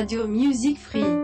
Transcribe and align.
Radio 0.00 0.26
Music 0.26 0.78
Free. 0.78 1.19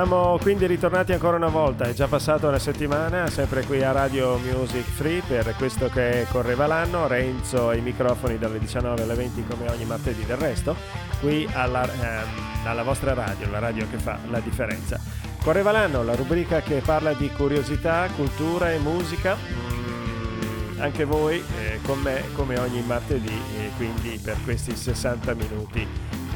Siamo 0.00 0.38
quindi 0.40 0.64
ritornati 0.66 1.12
ancora 1.12 1.36
una 1.36 1.48
volta, 1.48 1.84
è 1.84 1.92
già 1.92 2.08
passata 2.08 2.48
una 2.48 2.58
settimana, 2.58 3.28
sempre 3.28 3.66
qui 3.66 3.84
a 3.84 3.92
Radio 3.92 4.38
Music 4.38 4.82
Free 4.82 5.20
per 5.20 5.54
questo 5.58 5.90
che 5.90 6.26
correva 6.30 6.66
l'anno, 6.66 7.06
Renzo 7.06 7.68
ai 7.68 7.82
microfoni 7.82 8.38
dalle 8.38 8.58
19 8.58 9.02
alle 9.02 9.14
20 9.14 9.44
come 9.46 9.70
ogni 9.70 9.84
martedì 9.84 10.24
del 10.24 10.38
resto, 10.38 10.74
qui 11.20 11.46
alla, 11.52 11.84
ehm, 11.84 12.28
alla 12.64 12.82
vostra 12.82 13.12
radio, 13.12 13.50
la 13.50 13.58
radio 13.58 13.86
che 13.90 13.98
fa 13.98 14.18
la 14.30 14.40
differenza. 14.40 14.98
Correva 15.42 15.70
l'anno, 15.70 16.02
la 16.02 16.14
rubrica 16.14 16.62
che 16.62 16.80
parla 16.82 17.12
di 17.12 17.28
curiosità, 17.28 18.08
cultura 18.16 18.72
e 18.72 18.78
musica, 18.78 19.36
mm, 19.36 20.80
anche 20.80 21.04
voi 21.04 21.44
eh, 21.58 21.78
con 21.82 22.00
me 22.00 22.22
come 22.32 22.58
ogni 22.58 22.80
martedì 22.86 23.38
e 23.58 23.70
quindi 23.76 24.18
per 24.24 24.38
questi 24.44 24.74
60 24.74 25.34
minuti 25.34 25.86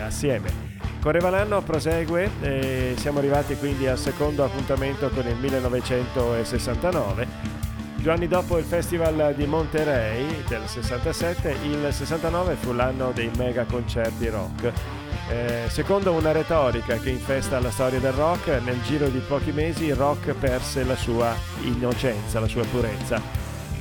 assieme. 0.00 0.73
Correva 1.04 1.28
l'anno, 1.28 1.60
prosegue 1.60 2.30
e 2.40 2.94
siamo 2.96 3.18
arrivati 3.18 3.54
quindi 3.56 3.86
al 3.86 3.98
secondo 3.98 4.42
appuntamento 4.42 5.10
con 5.10 5.26
il 5.26 5.36
1969. 5.36 7.28
Due 7.96 8.10
anni 8.10 8.26
dopo 8.26 8.56
il 8.56 8.64
Festival 8.64 9.34
di 9.36 9.44
Monterey 9.44 10.44
del 10.48 10.62
67, 10.64 11.56
il 11.64 11.88
69 11.90 12.54
fu 12.54 12.72
l'anno 12.72 13.12
dei 13.12 13.30
mega 13.36 13.66
concerti 13.66 14.30
rock. 14.30 14.72
Eh, 15.28 15.64
secondo 15.68 16.12
una 16.12 16.32
retorica 16.32 16.96
che 16.96 17.10
infesta 17.10 17.60
la 17.60 17.70
storia 17.70 18.00
del 18.00 18.12
rock, 18.12 18.62
nel 18.64 18.80
giro 18.80 19.08
di 19.08 19.18
pochi 19.18 19.52
mesi 19.52 19.84
il 19.84 19.96
rock 19.96 20.32
perse 20.32 20.84
la 20.84 20.96
sua 20.96 21.36
innocenza, 21.64 22.40
la 22.40 22.48
sua 22.48 22.64
purezza, 22.64 23.20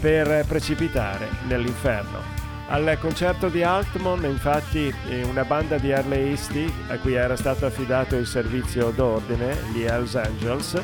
per 0.02 0.44
precipitare 0.46 1.30
nell'inferno. 1.48 2.43
Al 2.74 2.98
concerto 3.00 3.50
di 3.50 3.62
Altman, 3.62 4.24
infatti, 4.24 4.92
eh, 5.08 5.24
una 5.26 5.46
banda 5.46 5.78
di 5.78 5.94
arleisti 5.94 6.74
a 6.88 6.98
cui 6.98 7.14
era 7.14 7.36
stato 7.36 7.68
affidato 7.68 8.16
il 8.16 8.26
servizio 8.26 8.90
d'ordine, 8.90 9.56
gli 9.72 9.84
Hells 9.84 10.16
Angels, 10.16 10.82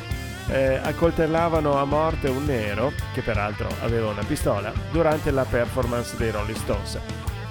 eh, 0.50 0.76
accoltellavano 0.76 1.76
a 1.76 1.84
morte 1.84 2.28
un 2.28 2.44
nero, 2.44 2.92
che 3.12 3.22
peraltro 3.22 3.66
aveva 3.80 4.08
una 4.08 4.22
pistola, 4.22 4.72
durante 4.92 5.32
la 5.32 5.44
performance 5.44 6.16
dei 6.16 6.30
Rolling 6.30 6.56
Stones. 6.58 6.96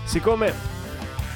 Siccome 0.05 0.53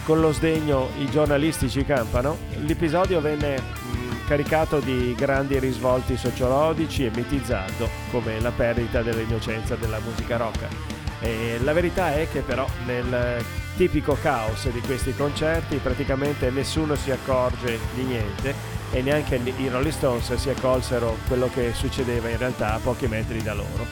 con 0.05 0.21
lo 0.21 0.31
sdegno 0.31 0.87
i 0.99 1.09
giornalisti 1.09 1.69
ci 1.69 1.83
campano, 1.83 2.37
l'episodio 2.61 3.19
venne 3.19 3.59
mh, 3.59 4.27
caricato 4.27 4.79
di 4.79 5.13
grandi 5.13 5.59
risvolti 5.59 6.15
sociologici 6.15 7.05
e 7.05 7.11
mitizzato 7.13 7.89
come 8.11 8.39
la 8.39 8.51
perdita 8.51 9.01
dell'innocenza 9.01 9.75
della 9.75 9.99
musica 9.99 10.37
rock. 10.37 11.02
E 11.23 11.57
la 11.63 11.71
verità 11.71 12.13
è 12.13 12.27
che 12.29 12.41
però 12.41 12.67
nel 12.85 13.41
tipico 13.77 14.17
caos 14.21 14.69
di 14.69 14.81
questi 14.81 15.15
concerti 15.15 15.77
praticamente 15.77 16.49
nessuno 16.49 16.95
si 16.95 17.11
accorge 17.11 17.79
di 17.93 18.03
niente 18.03 18.53
e 18.91 19.01
neanche 19.01 19.35
i 19.35 19.69
Rolling 19.69 19.93
Stones 19.93 20.33
si 20.33 20.49
accolsero 20.49 21.17
quello 21.27 21.49
che 21.51 21.71
succedeva 21.73 22.27
in 22.27 22.37
realtà 22.37 22.73
a 22.73 22.79
pochi 22.79 23.07
metri 23.07 23.41
da 23.41 23.53
loro. 23.53 23.87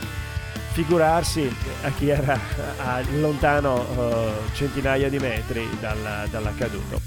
Figurarsi 0.74 1.54
a 1.84 1.90
chi 1.92 2.10
era 2.10 2.38
a 2.78 3.02
lontano 3.20 3.80
uh, 3.80 4.54
centinaia 4.54 5.10
di 5.10 5.18
metri 5.18 5.68
dalla, 5.80 6.26
dall'accaduto. 6.30 7.00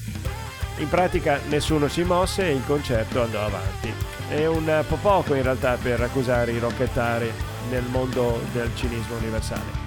In 0.79 0.89
pratica 0.89 1.39
nessuno 1.49 1.87
si 1.87 2.03
mosse 2.03 2.49
e 2.49 2.55
il 2.55 2.65
concerto 2.67 3.23
andò 3.23 3.45
avanti. 3.45 3.93
È 4.29 4.47
un 4.47 4.85
po' 4.89 4.97
poco 4.97 5.35
in 5.35 5.43
realtà 5.43 5.77
per 5.81 6.01
accusare 6.01 6.51
i 6.53 6.59
rockettari 6.59 7.31
nel 7.69 7.85
mondo 7.85 8.41
del 8.53 8.71
cinismo 8.75 9.17
universale. 9.17 9.84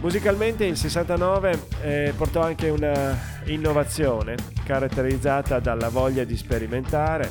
Musicalmente 0.00 0.64
il 0.64 0.76
69 0.76 1.68
eh, 1.82 2.14
portò 2.16 2.42
anche 2.42 2.68
una 2.68 3.18
innovazione 3.44 4.36
caratterizzata 4.64 5.58
dalla 5.58 5.88
voglia 5.88 6.24
di 6.24 6.36
sperimentare, 6.36 7.30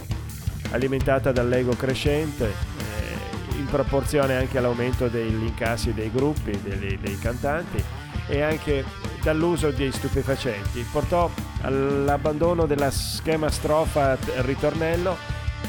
alimentata 0.72 1.32
dall'ego 1.32 1.74
crescente, 1.76 2.46
eh, 2.46 3.56
in 3.58 3.66
proporzione 3.66 4.36
anche 4.36 4.58
all'aumento 4.58 5.08
degli 5.08 5.44
incassi 5.44 5.94
dei 5.94 6.12
gruppi, 6.12 6.60
dei, 6.62 6.98
dei 7.00 7.20
cantanti 7.20 7.82
e 8.28 8.42
anche 8.42 8.84
dall'uso 9.22 9.70
di 9.70 9.92
stupefacenti. 9.92 10.86
Portò 10.92 11.30
all'abbandono 11.62 12.66
della 12.66 12.90
schema 12.90 13.50
strofa 13.50 14.18
ritornello 14.42 15.16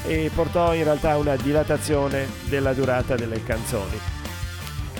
e 0.03 0.31
portò 0.33 0.73
in 0.73 0.83
realtà 0.83 1.11
a 1.11 1.17
una 1.17 1.35
dilatazione 1.35 2.27
della 2.49 2.73
durata 2.73 3.15
delle 3.15 3.43
canzoni. 3.43 4.16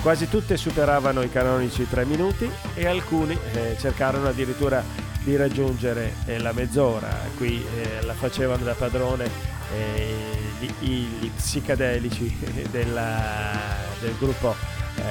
Quasi 0.02 0.28
tutte 0.28 0.56
superavano 0.56 1.22
i 1.22 1.30
canonici 1.30 1.86
tre 1.88 2.04
minuti 2.04 2.50
e 2.74 2.86
alcuni 2.86 3.38
eh, 3.52 3.76
cercarono 3.78 4.28
addirittura 4.28 4.82
di 5.22 5.36
raggiungere 5.36 6.14
eh, 6.24 6.38
la 6.38 6.52
mezz'ora. 6.52 7.08
Qui 7.36 7.62
eh, 7.62 8.02
la 8.02 8.14
facevano 8.14 8.64
da 8.64 8.74
padrone 8.74 9.28
eh, 9.74 10.14
gli, 10.60 10.86
gli, 10.86 11.30
psicadelici 11.30 12.34
della, 12.70 13.76
del 14.00 14.14
gruppo 14.18 14.54
eh, 14.96 15.02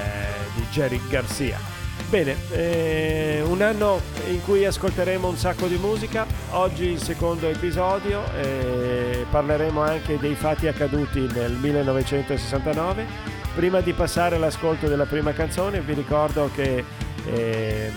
di 0.56 0.66
Jerry 0.72 1.00
Garcia. 1.08 1.77
Bene, 2.10 2.36
eh, 2.52 3.42
un 3.46 3.62
anno 3.62 4.00
in 4.30 4.42
cui 4.44 4.66
ascolteremo 4.66 5.28
un 5.28 5.36
sacco 5.36 5.68
di 5.68 5.76
musica, 5.76 6.26
oggi 6.52 6.86
il 6.86 7.02
secondo 7.02 7.50
episodio, 7.50 8.24
eh, 8.42 9.26
parleremo 9.30 9.82
anche 9.82 10.18
dei 10.18 10.36
fatti 10.36 10.68
accaduti 10.68 11.20
nel 11.34 11.52
1969 11.52 13.38
Prima 13.58 13.82
di 13.82 13.92
passare 13.94 14.36
all'ascolto 14.36 14.88
della 14.88 15.08
prima 15.08 15.34
canzone 15.34 15.82
vi 15.82 15.94
ricordo 15.94 16.52
che 16.54 16.84
eh, 17.26 17.92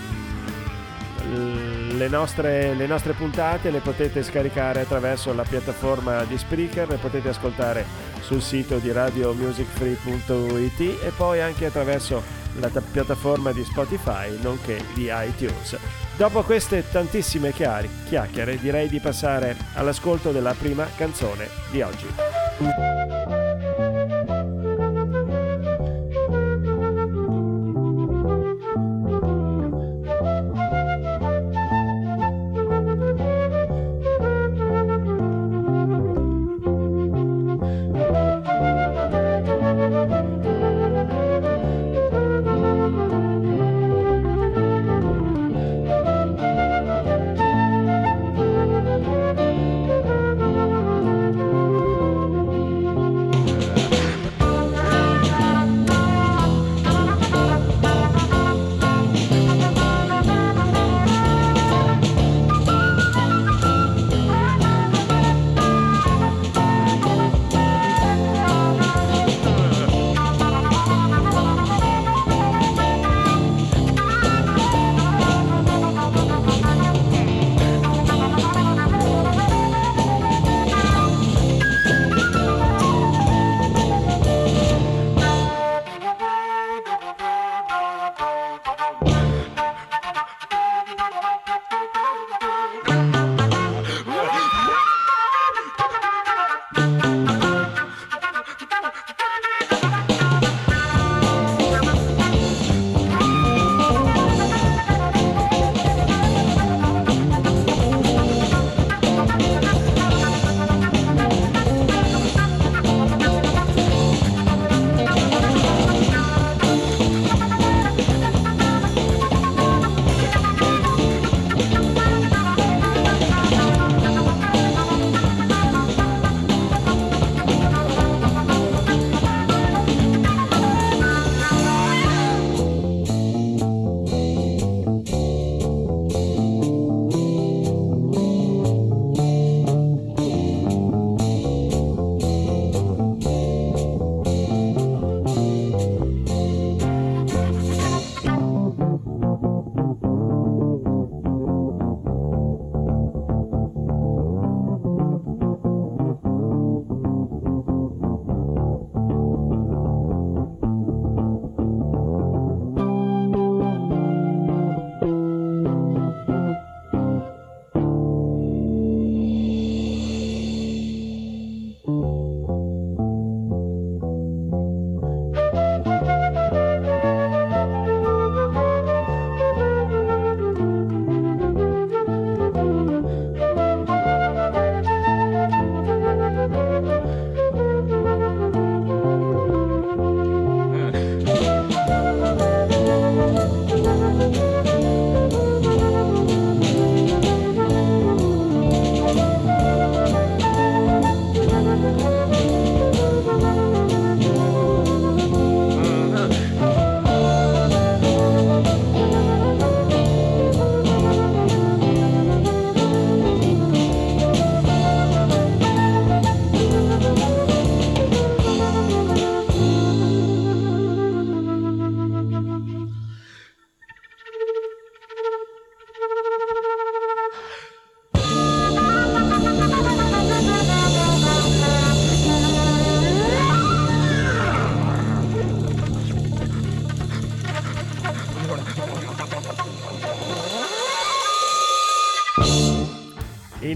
le, 2.01 2.07
nostre, 2.07 2.73
le 2.73 2.87
nostre 2.87 3.13
puntate 3.13 3.69
le 3.69 3.79
potete 3.79 4.23
scaricare 4.23 4.81
attraverso 4.81 5.35
la 5.35 5.43
piattaforma 5.43 6.23
di 6.23 6.35
Spreaker, 6.35 6.89
le 6.89 6.97
potete 6.97 7.29
ascoltare 7.29 7.85
sul 8.21 8.41
sito 8.41 8.79
di 8.79 8.91
radiomusicfree.it 8.91 10.79
e 10.79 11.11
poi 11.15 11.41
anche 11.41 11.67
attraverso 11.67 12.39
la 12.55 12.69
piattaforma 12.69 13.51
di 13.51 13.63
Spotify 13.63 14.35
nonché 14.41 14.83
di 14.93 15.11
iTunes. 15.11 15.77
Dopo 16.17 16.41
queste 16.41 16.83
tantissime 16.89 17.53
chiari, 17.53 17.87
chiacchiere 18.07 18.57
direi 18.57 18.89
di 18.89 18.99
passare 18.99 19.55
all'ascolto 19.75 20.31
della 20.31 20.55
prima 20.57 20.87
canzone 20.95 21.47
di 21.69 21.81
oggi. 21.81 23.40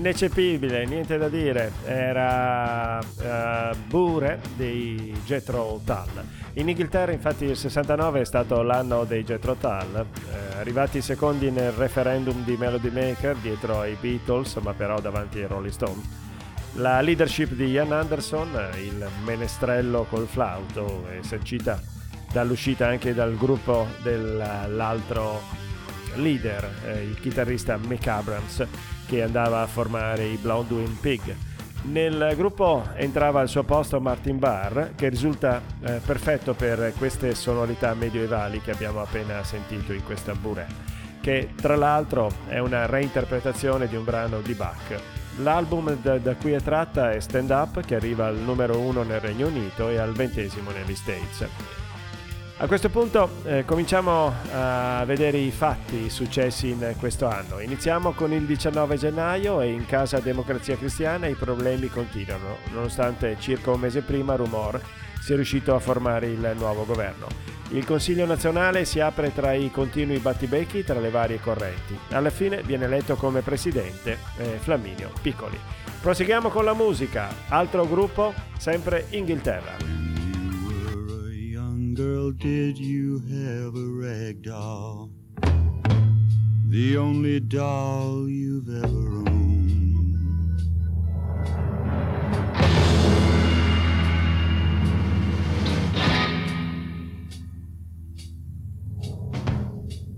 Ineccepibile, 0.05 0.85
niente 0.85 1.17
da 1.17 1.29
dire, 1.29 1.71
era 1.83 2.99
uh, 2.99 3.75
Bure 3.87 4.39
dei 4.55 5.19
Jethro 5.25 5.81
Tull. 5.83 6.23
In 6.53 6.69
Inghilterra 6.69 7.11
infatti 7.11 7.45
il 7.45 7.57
69 7.57 8.21
è 8.21 8.25
stato 8.25 8.61
l'anno 8.61 9.03
dei 9.03 9.23
Jethro 9.23 9.55
Tull, 9.55 9.95
eh, 9.95 10.57
arrivati 10.59 11.01
secondi 11.01 11.49
nel 11.49 11.71
referendum 11.71 12.43
di 12.43 12.55
Melody 12.55 12.91
Maker 12.91 13.35
dietro 13.37 13.79
ai 13.79 13.97
Beatles 13.99 14.55
ma 14.57 14.73
però 14.73 14.99
davanti 15.01 15.39
ai 15.39 15.47
Rolling 15.47 15.73
Stone. 15.73 16.01
La 16.73 17.01
leadership 17.01 17.53
di 17.53 17.71
Ian 17.71 17.91
Anderson, 17.91 18.49
il 18.75 19.07
menestrello 19.23 20.05
col 20.07 20.27
flauto, 20.27 21.07
è 21.09 21.23
sancita 21.23 21.81
dall'uscita 22.31 22.85
anche 22.85 23.15
dal 23.15 23.35
gruppo 23.35 23.87
dell'altro 24.03 25.41
leader, 26.15 26.69
eh, 26.85 27.03
il 27.03 27.19
chitarrista 27.19 27.77
Mick 27.77 28.05
Abrams, 28.07 28.65
che 29.05 29.23
andava 29.23 29.61
a 29.61 29.67
formare 29.67 30.25
i 30.25 30.37
Blonde 30.37 30.83
Pig. 30.99 31.35
Nel 31.83 32.33
gruppo 32.35 32.83
entrava 32.95 33.41
al 33.41 33.47
suo 33.47 33.63
posto 33.63 33.99
Martin 34.01 34.39
Barr, 34.39 34.95
che 34.95 35.07
risulta 35.07 35.61
eh, 35.81 36.01
perfetto 36.03 36.53
per 36.55 36.93
queste 36.97 37.35
sonorità 37.35 37.93
medievali 37.93 38.59
che 38.59 38.71
abbiamo 38.71 39.01
appena 39.01 39.43
sentito 39.43 39.93
in 39.93 40.03
questa 40.03 40.33
burè, 40.33 40.65
che 41.21 41.49
tra 41.55 41.75
l'altro 41.75 42.31
è 42.47 42.57
una 42.57 42.87
reinterpretazione 42.87 43.87
di 43.87 43.95
un 43.95 44.03
brano 44.03 44.41
di 44.41 44.53
Bach. 44.53 44.99
L'album 45.37 45.95
da, 46.01 46.17
da 46.17 46.35
cui 46.35 46.53
è 46.53 46.61
tratta 46.61 47.11
è 47.11 47.19
Stand 47.19 47.51
Up, 47.51 47.85
che 47.85 47.95
arriva 47.95 48.25
al 48.25 48.37
numero 48.37 48.79
uno 48.79 49.03
nel 49.03 49.19
Regno 49.19 49.47
Unito 49.47 49.89
e 49.89 49.97
al 49.97 50.13
ventesimo 50.13 50.71
negli 50.71 50.95
States. 50.95 51.47
A 52.57 52.67
questo 52.67 52.89
punto 52.89 53.29
eh, 53.43 53.65
cominciamo 53.65 54.33
a 54.53 55.03
vedere 55.05 55.37
i 55.37 55.51
fatti 55.51 56.09
successi 56.09 56.69
in 56.69 56.95
questo 56.97 57.27
anno. 57.27 57.59
Iniziamo 57.59 58.13
con 58.13 58.31
il 58.31 58.45
19 58.45 58.95
gennaio 58.95 59.59
e 59.59 59.71
in 59.71 59.85
casa 59.85 60.21
Democrazia 60.21 60.77
Cristiana 60.77 61.27
i 61.27 61.33
problemi 61.33 61.89
continuano, 61.89 62.59
nonostante 62.71 63.35
circa 63.39 63.71
un 63.71 63.81
mese 63.81 64.01
prima 64.03 64.35
Rumor 64.35 64.81
sia 65.19 65.35
riuscito 65.35 65.75
a 65.75 65.79
formare 65.79 66.27
il 66.27 66.53
nuovo 66.55 66.85
governo. 66.85 67.27
Il 67.71 67.83
Consiglio 67.83 68.25
nazionale 68.25 68.85
si 68.85 69.01
apre 69.01 69.33
tra 69.33 69.51
i 69.51 69.69
continui 69.69 70.19
battibecchi 70.19 70.85
tra 70.85 70.99
le 71.01 71.09
varie 71.09 71.41
correnti. 71.41 71.97
Alla 72.11 72.29
fine 72.29 72.61
viene 72.61 72.85
eletto 72.85 73.15
come 73.15 73.41
presidente 73.41 74.17
eh, 74.37 74.59
Flaminio 74.59 75.11
Piccoli. 75.21 75.59
Proseguiamo 75.99 76.47
con 76.47 76.63
la 76.63 76.73
musica, 76.73 77.27
altro 77.49 77.85
gruppo, 77.85 78.33
sempre 78.57 79.07
Inghilterra. 79.09 80.14
Girl, 81.95 82.29
did 82.29 82.77
you 82.77 83.19
have 83.19 83.73
a 83.73 83.87
rag 83.87 84.43
doll? 84.43 85.09
The 86.67 86.97
only 86.97 87.39
doll 87.39 88.27
you've 88.27 88.67
ever 88.83 89.29
owned. 89.29 90.59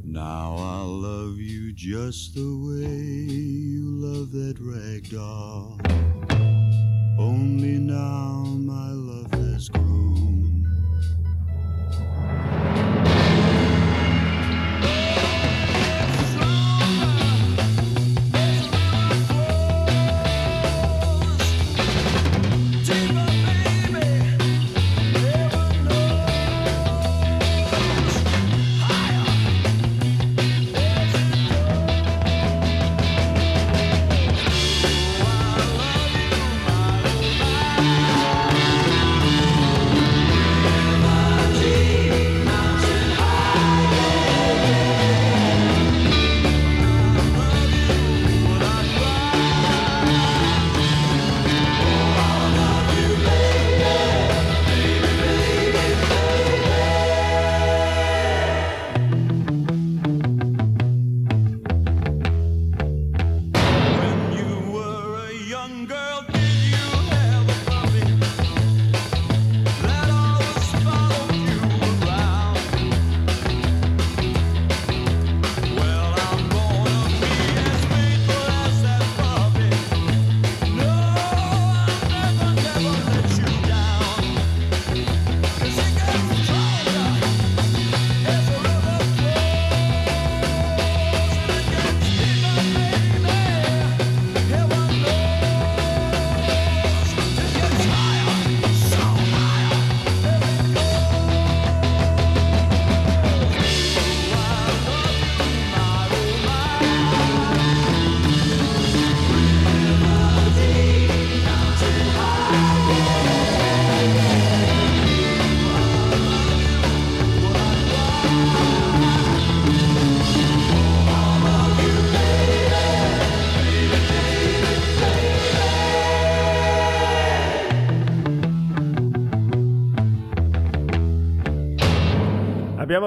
Now 0.03 0.55
I 0.57 0.81
love 0.81 1.37
you 1.37 1.73
just 1.73 2.33
the 2.33 2.41
way 2.41 3.03
you 3.03 3.83
love 3.87 4.31
that 4.31 4.57
rag 4.59 5.11
doll. 5.11 5.79
Only 7.19 7.77
now 7.77 8.45
my 8.45 8.89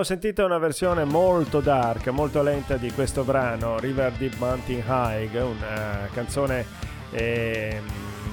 Abbiamo 0.01 0.19
sentito 0.19 0.47
una 0.47 0.57
versione 0.57 1.05
molto 1.05 1.61
dark, 1.61 2.07
molto 2.09 2.41
lenta 2.41 2.79
di 2.79 2.91
questo 2.91 3.23
brano, 3.23 3.79
River 3.79 4.13
Deep 4.13 4.35
Mountain 4.39 4.83
High, 4.89 5.35
una 5.35 6.09
canzone 6.15 6.65
eh, 7.11 7.83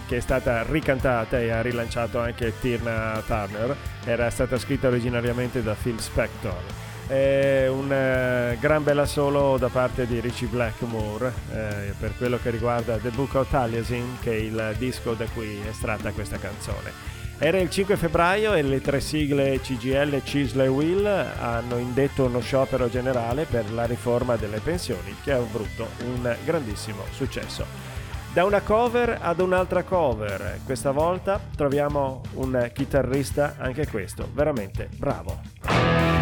che 0.07 0.15
è 0.15 0.19
stata 0.21 0.63
ricantata 0.63 1.37
e 1.37 1.49
ha 1.49 1.61
rilanciato 1.61 2.19
anche 2.19 2.57
Tirna 2.61 3.21
Turner, 3.27 3.75
era 4.05 4.29
stata 4.29 4.57
scritta 4.57 4.87
originariamente 4.87 5.61
da 5.61 5.73
Phil 5.73 5.99
Spector. 5.99 6.55
È 7.05 7.67
un 7.67 7.91
eh, 7.91 8.57
gran 8.61 8.83
bella 8.85 9.05
solo 9.05 9.57
da 9.57 9.67
parte 9.67 10.07
di 10.07 10.21
Richie 10.21 10.47
Blackmore 10.47 11.33
eh, 11.51 11.93
per 11.99 12.15
quello 12.15 12.39
che 12.41 12.49
riguarda 12.49 12.95
The 12.95 13.09
Book 13.09 13.33
of 13.33 13.49
Taliesin, 13.49 14.19
che 14.21 14.31
è 14.31 14.35
il 14.35 14.73
disco 14.77 15.15
da 15.15 15.25
cui 15.33 15.59
è 15.59 15.67
estratta 15.67 16.11
questa 16.11 16.37
canzone. 16.37 17.16
Era 17.39 17.59
il 17.59 17.69
5 17.69 17.97
febbraio 17.97 18.55
e 18.55 18.63
le 18.63 18.81
tre 18.81 18.99
sigle 18.99 19.61
CGL, 19.61 20.23
CISL 20.23 20.61
e 20.61 20.67
WIL 20.67 21.05
hanno 21.05 21.77
indetto 21.77 22.25
uno 22.25 22.39
sciopero 22.39 22.89
generale 22.89 23.45
per 23.45 23.71
la 23.71 23.85
riforma 23.85 24.35
delle 24.37 24.59
pensioni 24.59 25.15
che 25.23 25.33
ha 25.33 25.37
avuto 25.37 25.87
un 26.05 26.35
grandissimo 26.43 27.03
successo. 27.11 27.63
Da 28.33 28.43
una 28.43 28.61
cover 28.61 29.19
ad 29.21 29.39
un'altra 29.39 29.83
cover, 29.83 30.61
questa 30.65 30.89
volta 30.89 31.39
troviamo 31.55 32.21
un 32.33 32.71
chitarrista, 32.73 33.55
anche 33.59 33.87
questo, 33.87 34.27
veramente 34.33 34.89
bravo. 34.95 36.16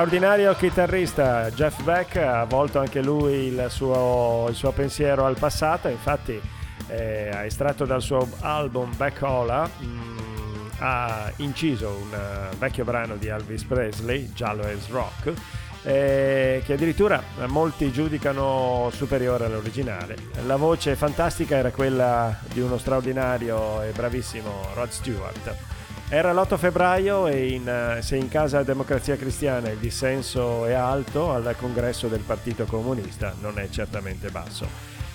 Straordinario 0.00 0.54
chitarrista 0.54 1.50
Jeff 1.50 1.82
Beck 1.82 2.16
ha 2.16 2.44
volto 2.44 2.78
anche 2.78 3.02
lui 3.02 3.48
il 3.48 3.66
suo, 3.68 4.46
il 4.48 4.54
suo 4.54 4.72
pensiero 4.72 5.26
al 5.26 5.36
passato, 5.38 5.88
infatti 5.88 6.40
eh, 6.88 7.28
ha 7.28 7.44
estratto 7.44 7.84
dal 7.84 8.00
suo 8.00 8.26
album 8.40 8.96
Back 8.96 9.20
Hola, 9.20 9.68
mh, 9.78 9.84
mm, 9.84 10.68
ha 10.78 11.30
inciso 11.36 11.90
un 11.90 12.18
uh, 12.18 12.56
vecchio 12.56 12.84
brano 12.84 13.16
di 13.16 13.26
Elvis 13.26 13.64
Presley, 13.64 14.32
Giallo 14.32 14.62
as 14.62 14.88
Rock, 14.88 15.34
eh, 15.82 16.62
che 16.64 16.72
addirittura 16.72 17.22
molti 17.48 17.92
giudicano 17.92 18.88
superiore 18.94 19.44
all'originale. 19.44 20.16
La 20.46 20.56
voce 20.56 20.96
fantastica 20.96 21.56
era 21.56 21.72
quella 21.72 22.34
di 22.50 22.60
uno 22.60 22.78
straordinario 22.78 23.82
e 23.82 23.90
bravissimo 23.90 24.68
Rod 24.72 24.88
Stewart. 24.88 25.78
Era 26.12 26.32
l'8 26.32 26.58
febbraio 26.58 27.28
e 27.28 27.50
in, 27.52 27.68
eh, 27.68 28.02
se 28.02 28.16
in 28.16 28.28
casa 28.28 28.64
Democrazia 28.64 29.14
Cristiana 29.14 29.70
il 29.70 29.78
dissenso 29.78 30.66
è 30.66 30.72
alto, 30.72 31.32
al 31.32 31.54
congresso 31.56 32.08
del 32.08 32.18
Partito 32.26 32.64
Comunista 32.64 33.32
non 33.40 33.60
è 33.60 33.68
certamente 33.68 34.28
basso. 34.28 34.66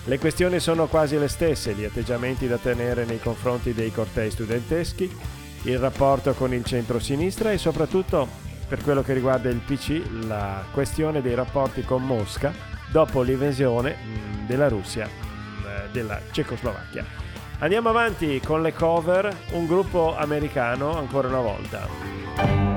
Le 0.04 0.18
questioni 0.18 0.58
sono 0.58 0.86
quasi 0.86 1.18
le 1.18 1.28
stesse, 1.28 1.74
gli 1.74 1.84
atteggiamenti 1.84 2.48
da 2.48 2.56
tenere 2.56 3.04
nei 3.04 3.20
confronti 3.20 3.74
dei 3.74 3.92
cortei 3.92 4.30
studenteschi, 4.30 5.14
il 5.64 5.78
rapporto 5.78 6.32
con 6.32 6.54
il 6.54 6.64
centro-sinistra 6.64 7.52
e 7.52 7.58
soprattutto, 7.58 8.26
per 8.66 8.82
quello 8.82 9.02
che 9.02 9.12
riguarda 9.12 9.50
il 9.50 9.60
PC, 9.60 10.00
la 10.26 10.64
questione 10.72 11.20
dei 11.20 11.34
rapporti 11.34 11.82
con 11.82 12.06
Mosca 12.06 12.54
dopo 12.90 13.20
l'invasione 13.20 13.98
mm, 14.02 14.46
della 14.46 14.68
Russia 14.68 15.06
mm, 15.06 15.92
della 15.92 16.18
Cecoslovacchia. 16.30 17.25
Andiamo 17.58 17.88
avanti 17.88 18.38
con 18.44 18.60
le 18.60 18.74
cover, 18.74 19.34
un 19.52 19.66
gruppo 19.66 20.14
americano 20.14 20.98
ancora 20.98 21.28
una 21.28 21.40
volta. 21.40 22.75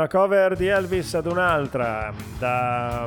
Una 0.00 0.08
cover 0.08 0.56
di 0.56 0.66
Elvis 0.66 1.12
ad 1.12 1.26
un'altra, 1.26 2.10
da 2.38 3.06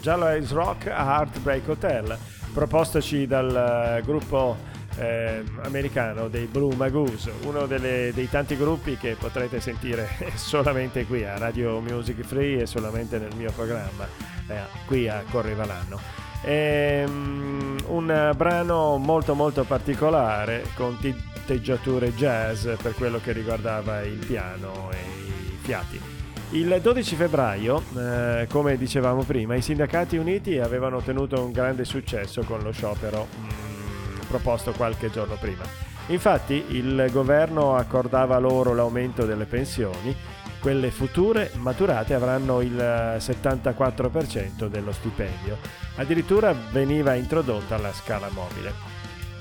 Giallo 0.00 0.26
Ace 0.26 0.54
Rock 0.54 0.86
a 0.86 1.16
Heartbreak 1.18 1.68
Hotel, 1.68 2.16
propostoci 2.54 3.26
dal 3.26 3.98
uh, 3.98 4.04
gruppo 4.04 4.56
eh, 4.96 5.42
americano 5.64 6.28
dei 6.28 6.46
Blue 6.46 6.76
Magoose, 6.76 7.32
uno 7.46 7.66
delle, 7.66 8.12
dei 8.14 8.28
tanti 8.28 8.56
gruppi 8.56 8.96
che 8.96 9.16
potrete 9.18 9.60
sentire 9.60 10.08
solamente 10.34 11.04
qui 11.04 11.24
a 11.24 11.36
Radio 11.36 11.80
Music 11.80 12.22
Free 12.22 12.60
e 12.62 12.66
solamente 12.66 13.18
nel 13.18 13.34
mio 13.34 13.50
programma, 13.50 14.06
eh, 14.46 14.60
qui 14.86 15.08
a 15.08 15.24
Correva 15.28 15.66
l'anno. 15.66 15.98
È 16.42 17.02
um, 17.08 17.76
un 17.88 18.32
brano 18.36 18.98
molto 18.98 19.34
molto 19.34 19.64
particolare 19.64 20.62
con 20.76 20.96
tinteggiature 21.00 22.14
jazz 22.14 22.68
per 22.80 22.94
quello 22.94 23.18
che 23.18 23.32
riguardava 23.32 24.02
il 24.02 24.24
piano 24.24 24.92
e 24.92 24.96
i 24.96 25.58
fiati. 25.60 26.09
Il 26.52 26.80
12 26.82 27.14
febbraio, 27.14 27.80
eh, 27.96 28.48
come 28.50 28.76
dicevamo 28.76 29.22
prima, 29.22 29.54
i 29.54 29.62
sindacati 29.62 30.16
uniti 30.16 30.58
avevano 30.58 30.96
ottenuto 30.96 31.44
un 31.44 31.52
grande 31.52 31.84
successo 31.84 32.42
con 32.42 32.60
lo 32.60 32.72
sciopero 32.72 33.28
mh, 33.30 33.44
mm, 33.44 34.18
proposto 34.26 34.72
qualche 34.72 35.10
giorno 35.10 35.36
prima. 35.38 35.62
Infatti 36.08 36.64
il 36.70 37.06
governo 37.12 37.76
accordava 37.76 38.36
loro 38.38 38.74
l'aumento 38.74 39.24
delle 39.26 39.44
pensioni, 39.44 40.12
quelle 40.60 40.90
future 40.90 41.52
maturate 41.54 42.14
avranno 42.14 42.60
il 42.62 42.74
74% 42.74 44.66
dello 44.66 44.90
stipendio. 44.90 45.56
Addirittura 45.96 46.52
veniva 46.72 47.14
introdotta 47.14 47.78
la 47.78 47.92
scala 47.92 48.28
mobile. 48.32 48.89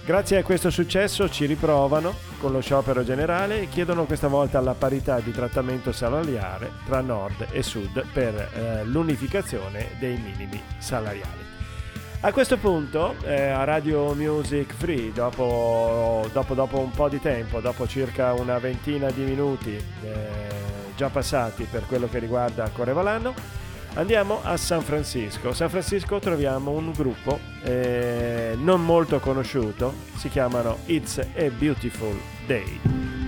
Grazie 0.09 0.37
a 0.37 0.43
questo 0.43 0.71
successo 0.71 1.29
ci 1.29 1.45
riprovano 1.45 2.15
con 2.39 2.51
lo 2.51 2.61
sciopero 2.61 3.03
generale 3.03 3.61
e 3.61 3.69
chiedono 3.69 4.05
questa 4.05 4.27
volta 4.27 4.59
la 4.59 4.73
parità 4.73 5.19
di 5.19 5.31
trattamento 5.31 5.91
salariale 5.91 6.71
tra 6.83 6.99
nord 7.01 7.45
e 7.51 7.61
sud 7.61 8.03
per 8.11 8.33
eh, 8.33 8.85
l'unificazione 8.85 9.89
dei 9.99 10.17
minimi 10.17 10.59
salariali. 10.79 11.45
A 12.21 12.31
questo 12.31 12.57
punto 12.57 13.17
eh, 13.23 13.49
a 13.49 13.63
Radio 13.65 14.15
Music 14.15 14.73
Free, 14.73 15.11
dopo, 15.13 16.27
dopo, 16.33 16.55
dopo, 16.55 16.79
un 16.79 16.89
po' 16.89 17.07
di 17.07 17.21
tempo, 17.21 17.59
dopo 17.59 17.87
circa 17.87 18.33
una 18.33 18.57
ventina 18.57 19.11
di 19.11 19.21
minuti 19.21 19.75
eh, 19.75 20.17
già 20.95 21.09
passati 21.09 21.67
per 21.69 21.85
quello 21.85 22.09
che 22.09 22.17
riguarda 22.17 22.67
Correvalano, 22.73 23.35
Andiamo 23.95 24.39
a 24.43 24.55
San 24.55 24.81
Francisco. 24.81 25.49
A 25.49 25.53
San 25.53 25.69
Francisco 25.69 26.19
troviamo 26.19 26.71
un 26.71 26.91
gruppo 26.91 27.39
eh, 27.63 28.55
non 28.57 28.85
molto 28.85 29.19
conosciuto, 29.19 29.93
si 30.15 30.29
chiamano 30.29 30.77
It's 30.85 31.17
a 31.17 31.49
Beautiful 31.49 32.17
Day. 32.45 33.18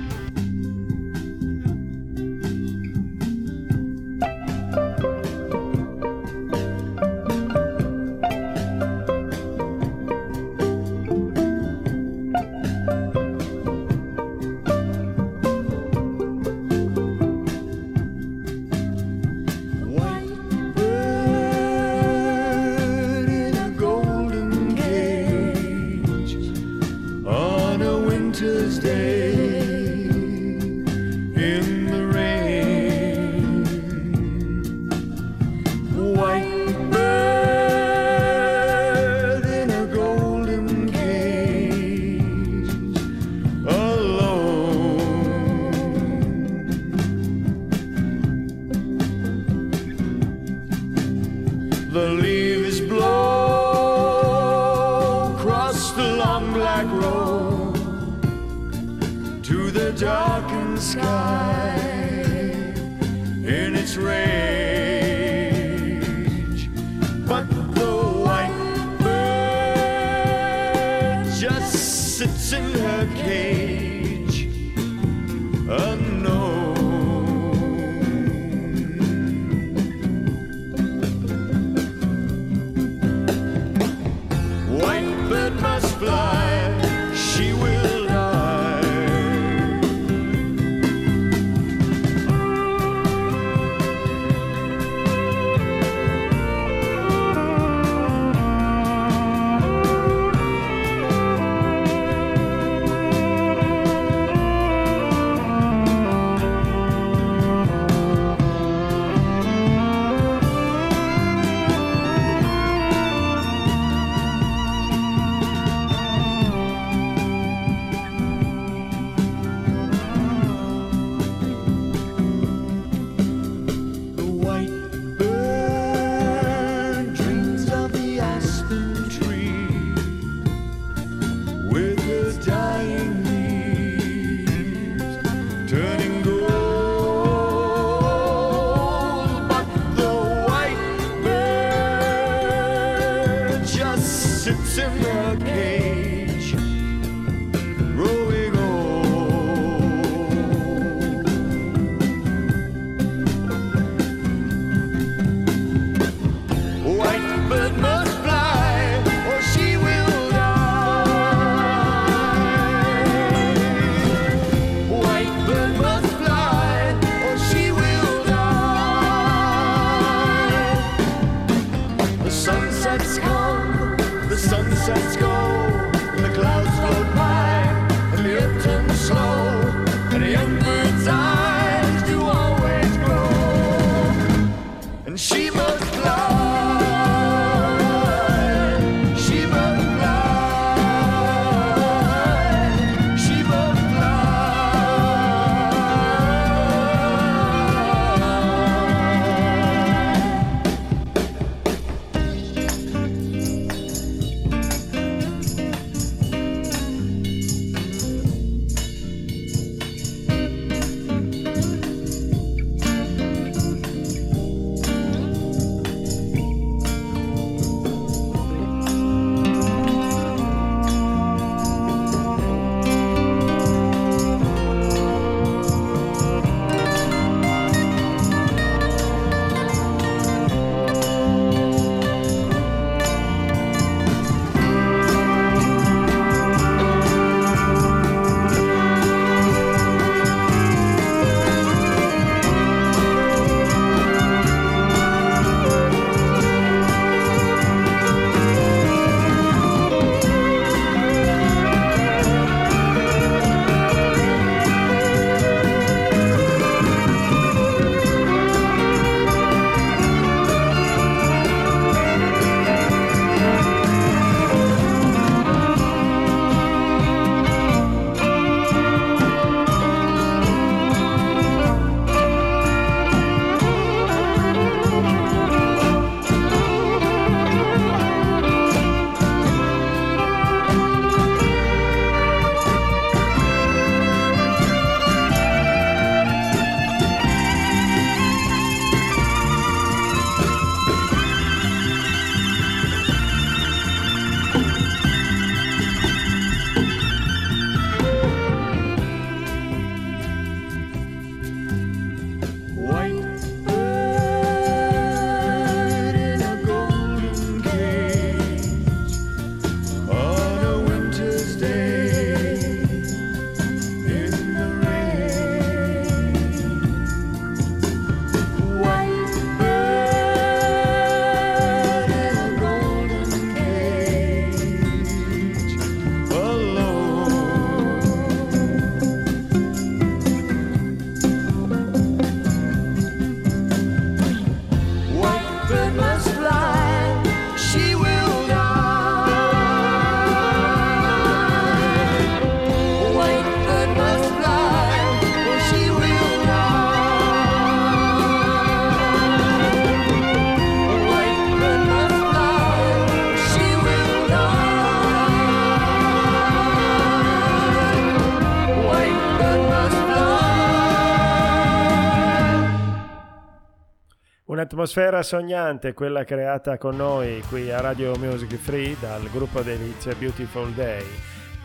Un'atmosfera 364.82 365.22
sognante, 365.22 365.94
quella 365.94 366.24
creata 366.24 366.80
con 366.80 366.96
noi 366.96 367.44
qui 367.48 367.72
a 367.72 367.80
Radio 367.82 368.15
Music 368.17 368.56
Free 368.56 368.98
dal 369.00 369.30
gruppo 369.30 369.62
Delizia 369.62 370.15
Beautiful 370.15 370.72
Day. 370.72 371.06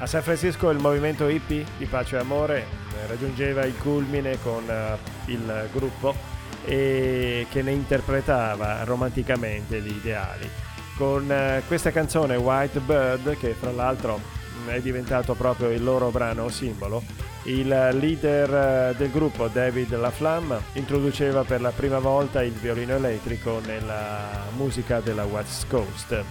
A 0.01 0.07
San 0.07 0.21
Francisco 0.21 0.69
il 0.69 0.79
movimento 0.79 1.27
hippie 1.27 1.65
di 1.79 1.87
pace 1.87 2.17
e 2.17 2.19
amore 2.19 2.67
raggiungeva 3.09 3.65
il 3.65 3.75
culmine 3.79 4.39
con 4.43 4.65
uh, 4.69 5.31
il 5.31 5.69
gruppo 5.73 6.15
e 6.67 7.47
che 7.51 7.63
ne 7.63 7.71
interpretava 7.71 8.85
romanticamente 8.85 9.81
gli 9.81 9.97
ideali. 9.97 10.47
Con 10.99 11.25
uh, 11.27 11.67
questa 11.67 11.91
canzone 11.91 12.37
White 12.37 12.81
Bird, 12.81 13.39
che 13.39 13.55
fra 13.55 13.73
l'altro 13.73 14.21
è 14.67 14.79
diventato 14.81 15.33
proprio 15.33 15.71
il 15.71 15.83
loro 15.83 16.11
brano 16.11 16.51
simbolo, 16.51 17.03
il 17.47 17.69
leader 17.69 18.91
eh, 18.91 18.95
del 18.97 19.11
gruppo 19.11 19.49
David 19.49 19.95
LaFlamme 19.95 20.59
introduceva 20.75 21.45
per 21.45 21.61
la 21.61 21.71
prima 21.71 21.99
volta 21.99 22.43
il 22.43 22.53
violino 22.53 22.95
elettrico 22.95 23.61
nella 23.65 24.45
musica 24.57 25.01
della 25.01 25.25
West 25.25 25.69
Coast. 25.69 26.25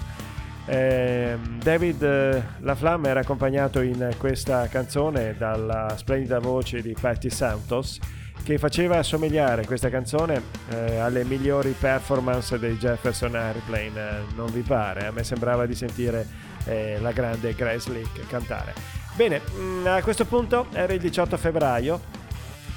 Eh, 0.65 1.37
David 1.61 2.03
eh, 2.03 2.43
LaFlamme 2.59 3.09
era 3.09 3.21
accompagnato 3.21 3.81
in 3.81 4.13
questa 4.17 4.67
canzone 4.67 5.35
dalla 5.37 5.93
splendida 5.95 6.39
voce 6.39 6.81
di 6.81 6.95
Patti 6.99 7.29
Santos 7.29 7.99
che 8.43 8.57
faceva 8.57 8.97
assomigliare 8.97 9.65
questa 9.65 9.89
canzone 9.89 10.41
eh, 10.69 10.97
alle 10.97 11.23
migliori 11.23 11.73
performance 11.77 12.59
dei 12.59 12.77
Jefferson 12.77 13.35
Airplane, 13.35 14.25
non 14.35 14.51
vi 14.51 14.61
pare? 14.61 15.07
A 15.07 15.11
me 15.11 15.23
sembrava 15.23 15.65
di 15.65 15.75
sentire 15.75 16.27
eh, 16.65 16.97
la 16.99 17.11
grande 17.11 17.53
Grace 17.55 17.91
Lick 17.91 18.27
cantare. 18.27 19.04
Bene, 19.15 19.41
mm, 19.57 19.87
a 19.87 20.01
questo 20.01 20.25
punto 20.25 20.67
era 20.73 20.91
il 20.91 20.99
18 20.99 21.37
febbraio. 21.37 22.23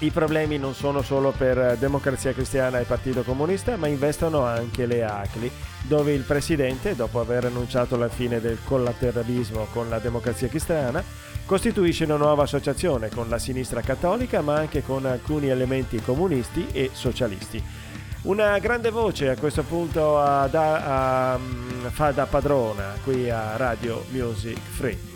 I 0.01 0.11
problemi 0.13 0.57
non 0.57 0.73
sono 0.73 1.03
solo 1.03 1.33
per 1.37 1.77
Democrazia 1.79 2.33
Cristiana 2.33 2.79
e 2.79 2.85
Partito 2.85 3.25
Comunista, 3.25 3.77
ma 3.77 3.89
investono 3.89 4.45
anche 4.45 4.87
le 4.87 5.03
ACLI, 5.03 5.51
dove 5.83 6.13
il 6.13 6.23
presidente, 6.23 6.95
dopo 6.95 7.19
aver 7.19 7.47
annunciato 7.47 7.97
la 7.97 8.09
fine 8.09 8.41
del 8.41 8.59
collateralismo 8.63 9.67
con 9.73 9.89
la 9.89 9.99
Democrazia 9.99 10.47
Cristiana, 10.47 11.03
costituisce 11.45 12.05
una 12.05 12.15
nuova 12.15 12.45
associazione 12.45 13.09
con 13.09 13.29
la 13.29 13.39
sinistra 13.39 13.81
cattolica, 13.81 14.41
ma 14.41 14.55
anche 14.55 14.85
con 14.85 15.07
alcuni 15.07 15.49
elementi 15.49 16.01
comunisti 16.01 16.69
e 16.71 16.91
socialisti. 16.93 17.61
Una 18.23 18.57
grande 18.61 18.91
voce 18.91 19.31
a 19.31 19.37
questo 19.37 19.65
punto 19.65 20.21
a 20.21 20.47
da, 20.47 21.33
a, 21.33 21.39
mm, 21.39 21.87
fa 21.87 22.13
da 22.13 22.27
padrona 22.27 22.95
qui 23.03 23.29
a 23.29 23.57
Radio 23.57 24.05
Music 24.11 24.59
Free. 24.59 25.08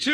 To 0.00 0.12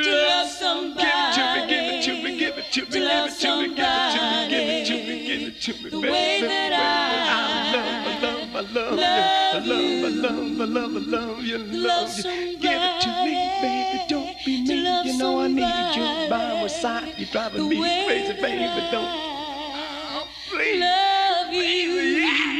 me, 4.93 5.51
the 5.91 5.91
baby. 5.91 6.09
way 6.09 6.41
that 6.41 6.72
I, 6.72 7.76
I 7.76 8.20
love, 8.20 8.57
I 8.57 8.61
love, 8.61 8.93
I 8.97 8.99
love, 8.99 8.99
love 8.99 9.66
you. 9.66 10.07
I 10.07 10.09
love, 10.09 10.61
I 10.61 10.64
love, 10.64 10.97
I 10.97 10.99
love 10.99 11.43
you, 11.45 11.59
love 11.59 12.16
you. 12.16 12.59
Give 12.59 12.82
it 12.82 13.01
to 13.03 13.09
me, 13.24 13.34
baby. 13.62 14.05
Don't 14.09 14.37
be 14.45 14.62
mean. 14.66 15.07
You 15.07 15.18
know 15.18 15.41
I 15.41 15.47
need 15.47 15.97
you 15.97 16.30
by 16.30 16.61
my 16.61 16.66
side. 16.66 17.14
You're 17.16 17.28
driving 17.28 17.68
me 17.68 17.76
crazy, 17.76 18.32
baby. 18.32 18.89
Don't. 18.91 19.07
Oh, 19.07 20.26
please. 20.51 20.80
Love 20.80 21.53
you. 21.55 22.56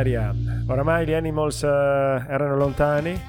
Straordinaria. 0.00 0.34
Oramai 0.66 1.06
gli 1.06 1.12
Animals 1.12 1.62
uh, 1.62 1.66
erano 1.66 2.56
lontani 2.56 3.20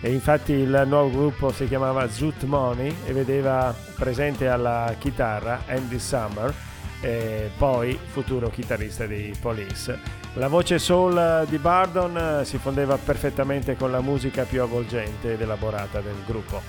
e 0.00 0.12
infatti 0.12 0.52
il 0.52 0.84
nuovo 0.86 1.10
gruppo 1.10 1.52
si 1.52 1.66
chiamava 1.66 2.08
Zoot 2.08 2.44
Money 2.44 2.94
e 3.06 3.12
vedeva 3.12 3.74
presente 3.96 4.48
alla 4.48 4.94
chitarra 4.98 5.62
Andy 5.66 5.98
Summer 5.98 6.54
e 7.00 7.50
poi 7.56 7.98
futuro 8.06 8.48
chitarrista 8.50 9.06
dei 9.06 9.34
Police. 9.40 10.16
La 10.34 10.48
voce 10.48 10.78
soul 10.78 11.46
di 11.48 11.58
Bardon 11.58 12.40
eh, 12.40 12.44
si 12.44 12.58
fondeva 12.58 12.96
perfettamente 12.96 13.76
con 13.76 13.90
la 13.90 14.00
musica 14.00 14.44
più 14.44 14.62
avvolgente 14.62 15.32
ed 15.32 15.40
elaborata 15.40 16.00
del 16.00 16.16
gruppo. 16.26 16.60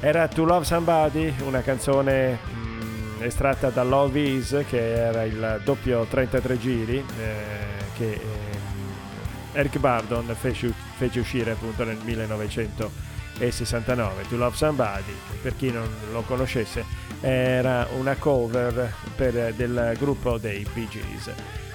Era 0.00 0.26
To 0.28 0.44
Love 0.44 0.64
Somebody, 0.64 1.32
una 1.44 1.62
canzone 1.62 2.32
mh, 2.32 2.58
mm, 2.58 3.22
estratta 3.22 3.70
da 3.70 3.82
Love 3.84 4.20
Is, 4.20 4.64
che 4.68 4.94
era 4.94 5.24
il 5.24 5.60
doppio 5.64 6.04
33 6.04 6.58
giri, 6.58 6.96
eh, 6.96 7.84
che 7.96 8.12
eh, 8.12 8.43
Eric 9.54 9.78
Bardon 9.78 10.26
fece, 10.38 10.70
fece, 10.96 11.20
uscire 11.20 11.52
appunto 11.52 11.84
nel 11.84 11.96
1969. 12.02 14.26
To 14.28 14.36
Love 14.36 14.56
Somebody, 14.56 15.14
per 15.40 15.56
chi 15.56 15.70
non 15.70 15.88
lo 16.12 16.20
conoscesse, 16.22 16.84
era 17.20 17.86
una 17.96 18.16
cover 18.16 18.92
per, 19.16 19.54
del 19.54 19.94
gruppo 19.98 20.36
dei 20.38 20.66
Bee 20.74 20.88
Gees. 20.88 21.32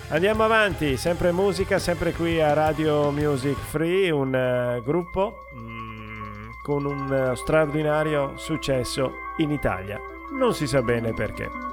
Andiamo 0.09 0.43
avanti, 0.43 0.97
sempre 0.97 1.31
musica, 1.31 1.79
sempre 1.79 2.11
qui 2.13 2.41
a 2.41 2.53
Radio 2.53 3.11
Music 3.11 3.57
Free, 3.57 4.09
un 4.09 4.33
uh, 4.33 4.83
gruppo 4.83 5.45
mm, 5.55 6.49
con 6.63 6.85
un 6.85 7.11
uh, 7.11 7.35
straordinario 7.35 8.33
successo 8.35 9.11
in 9.37 9.51
Italia. 9.51 10.01
Non 10.31 10.55
si 10.55 10.65
sa 10.65 10.81
bene 10.81 11.13
perché. 11.13 11.68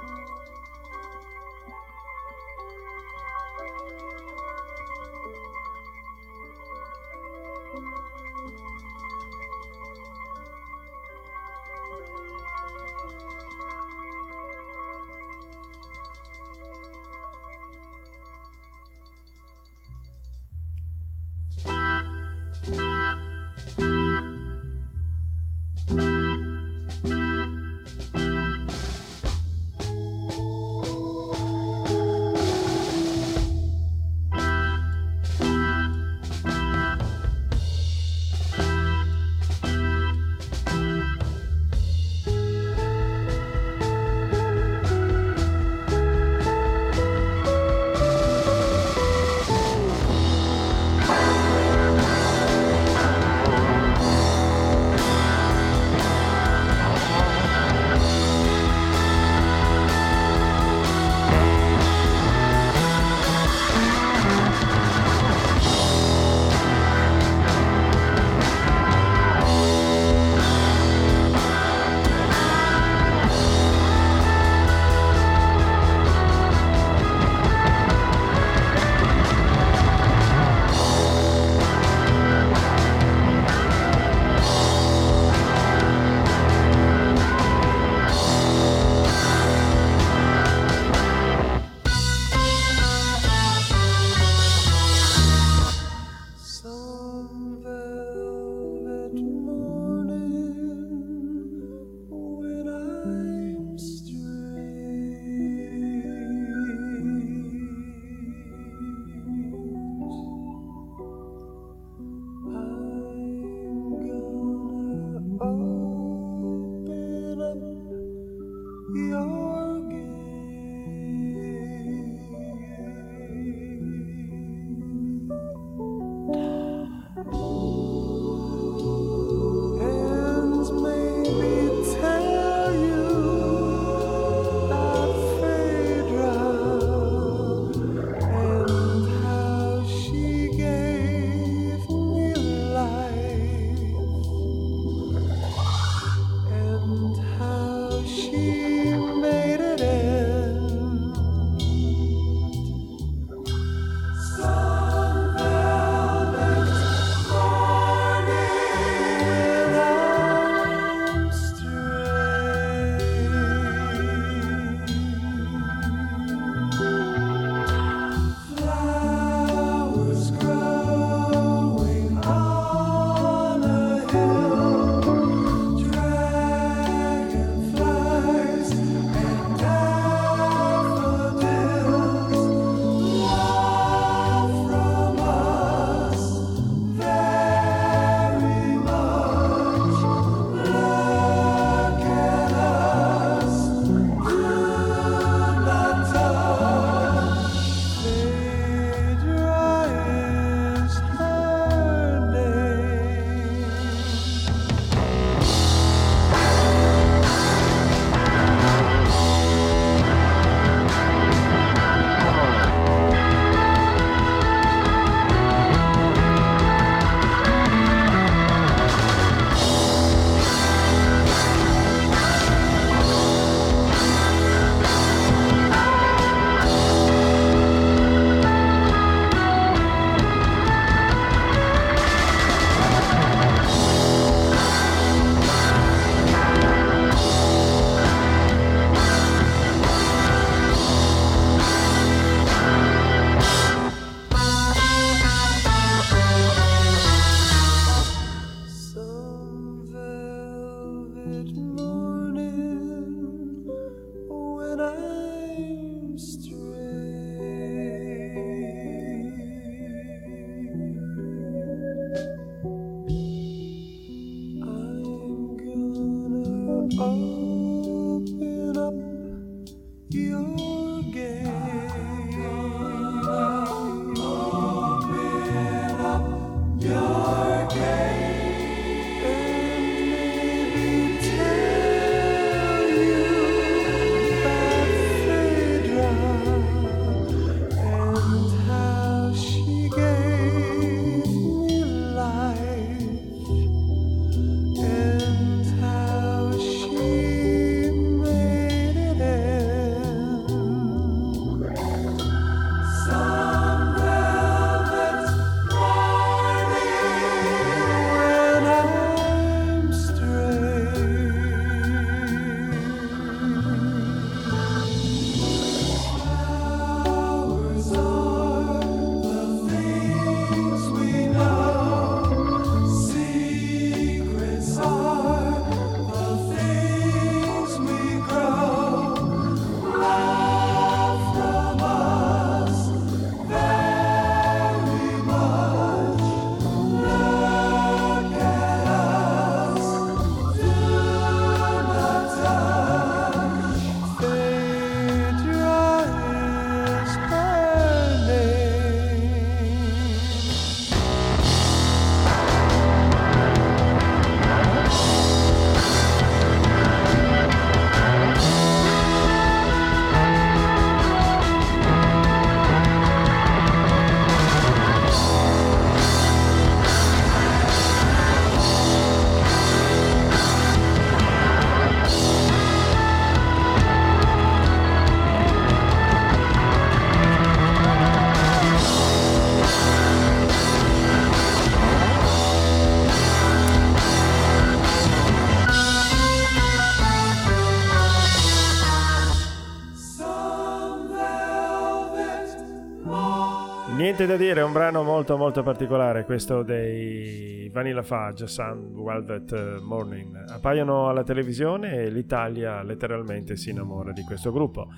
Niente 394.16 394.26
da 394.26 394.42
dire, 394.42 394.60
è 394.60 394.64
un 394.64 394.72
brano 394.72 395.02
molto 395.02 395.36
molto 395.36 395.62
particolare 395.62 396.24
questo 396.24 396.62
dei 396.62 397.68
Vanilla 397.70 398.02
Fudge, 398.02 398.46
Sun 398.46 398.94
Velvet 399.04 399.80
Morning. 399.80 400.34
Appaiono 400.48 401.10
alla 401.10 401.22
televisione 401.22 401.96
e 401.96 402.08
l'Italia 402.08 402.82
letteralmente 402.82 403.56
si 403.56 403.68
innamora 403.70 404.12
di 404.12 404.22
questo 404.22 404.52
gruppo. 404.52 404.88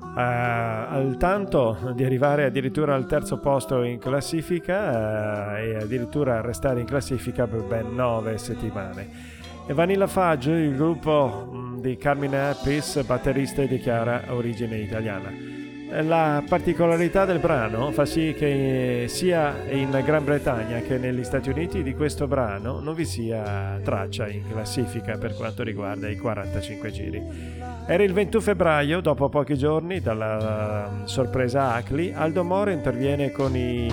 Uh, 0.00 0.18
al 0.18 1.14
tanto 1.16 1.92
di 1.94 2.02
arrivare 2.02 2.44
addirittura 2.44 2.96
al 2.96 3.06
terzo 3.06 3.38
posto 3.38 3.84
in 3.84 3.98
classifica 3.98 5.52
uh, 5.52 5.56
e 5.58 5.76
addirittura 5.76 6.40
restare 6.40 6.80
in 6.80 6.86
classifica 6.86 7.46
per 7.46 7.62
ben 7.62 7.94
nove 7.94 8.36
settimane. 8.36 9.08
E 9.68 9.74
Vanilla 9.74 10.08
Fudge, 10.08 10.50
il 10.50 10.74
gruppo 10.74 11.76
di 11.78 11.96
Carmine 11.96 12.48
Appis, 12.48 13.04
batterista 13.04 13.62
e 13.62 13.68
dichiara 13.68 14.24
origine 14.30 14.78
italiana. 14.78 15.55
La 15.88 16.42
particolarità 16.46 17.24
del 17.24 17.38
brano 17.38 17.92
fa 17.92 18.04
sì 18.04 18.34
che 18.36 19.06
sia 19.08 19.64
in 19.70 19.90
Gran 20.04 20.24
Bretagna 20.24 20.80
che 20.80 20.98
negli 20.98 21.22
Stati 21.22 21.48
Uniti 21.48 21.82
di 21.82 21.94
questo 21.94 22.26
brano 22.26 22.80
non 22.80 22.92
vi 22.94 23.04
sia 23.04 23.80
traccia 23.82 24.28
in 24.28 24.42
classifica 24.48 25.16
per 25.16 25.34
quanto 25.34 25.62
riguarda 25.62 26.08
i 26.08 26.16
45 26.16 26.90
giri. 26.90 27.22
Era 27.86 28.02
il 28.02 28.12
21 28.12 28.42
febbraio, 28.42 29.00
dopo 29.00 29.28
pochi 29.28 29.56
giorni 29.56 30.00
dalla 30.00 31.02
sorpresa 31.04 31.74
Acli, 31.74 32.12
Aldo 32.12 32.42
Moro 32.42 32.70
interviene 32.70 33.30
con 33.30 33.56
i 33.56 33.88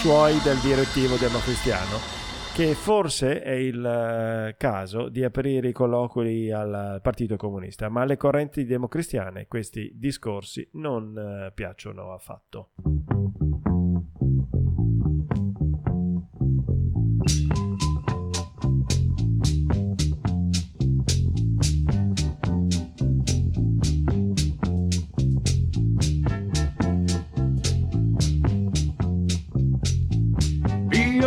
suoi 0.00 0.40
del 0.42 0.56
direttivo 0.58 1.16
democristiano 1.16 2.21
che 2.54 2.74
forse 2.74 3.40
è 3.40 3.52
il 3.52 3.82
eh, 3.82 4.56
caso 4.58 5.08
di 5.08 5.24
aprire 5.24 5.68
i 5.68 5.72
colloqui 5.72 6.52
al 6.52 7.00
Partito 7.02 7.36
Comunista, 7.36 7.88
ma 7.88 8.02
alle 8.02 8.18
correnti 8.18 8.66
democristiane 8.66 9.46
questi 9.46 9.90
discorsi 9.94 10.68
non 10.72 11.16
eh, 11.16 11.52
piacciono 11.52 12.12
affatto. 12.12 12.72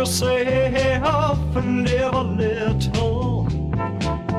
Yourself 0.06 1.56
and 1.56 1.88
live 1.88 2.14
a 2.14 2.22
little. 2.22 3.44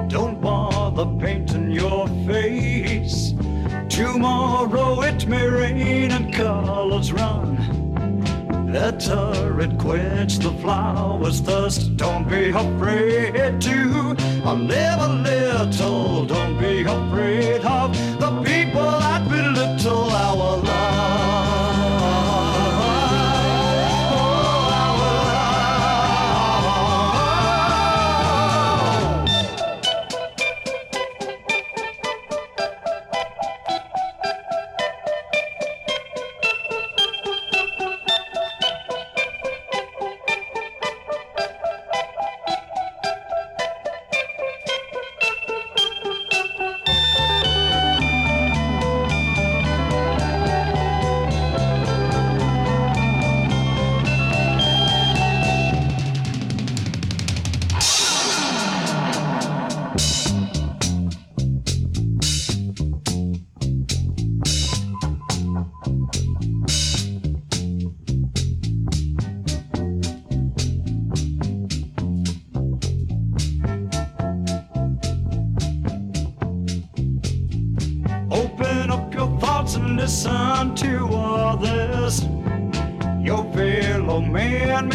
Don't 0.08 0.40
bother 0.42 1.06
painting 1.20 1.72
your 1.72 2.08
face. 2.26 3.34
Tomorrow 3.90 5.02
it 5.02 5.28
may 5.28 5.46
rain 5.46 6.12
and 6.12 6.34
colors 6.34 7.12
run. 7.12 7.58
Better 8.72 9.60
it 9.60 9.78
quench 9.78 10.38
the 10.40 10.52
flowers 10.62 11.42
thirst. 11.42 11.98
Don't 11.98 12.30
be 12.30 12.50
afraid 12.50 13.60
to 13.62 14.16
live 14.46 15.00
a 15.02 15.14
little. 15.30 16.26
Don't 16.26 16.58
be 16.60 16.84
afraid 16.84 17.62
of 17.66 17.92
the 18.20 18.32
people 18.44 18.92
that 19.00 19.28
belittle 19.30 20.12
our 20.12 20.67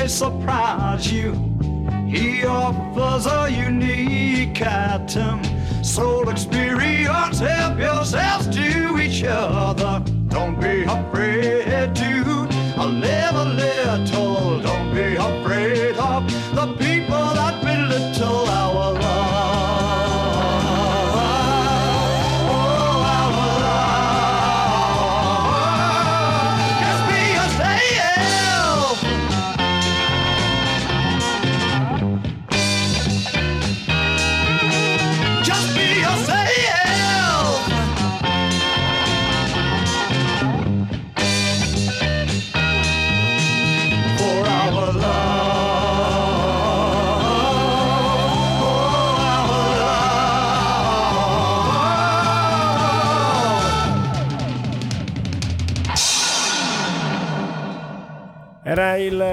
may 0.02 0.08
surprise 0.08 1.12
you. 1.12 1.32
He 2.08 2.44
offers 2.44 3.26
a 3.26 3.48
unique 3.48 4.60
item. 4.60 5.40
Soul 5.84 6.28
experience, 6.28 7.38
help 7.38 7.78
yourselves 7.78 8.48
to 8.48 8.98
each 8.98 9.22
other. 9.22 9.71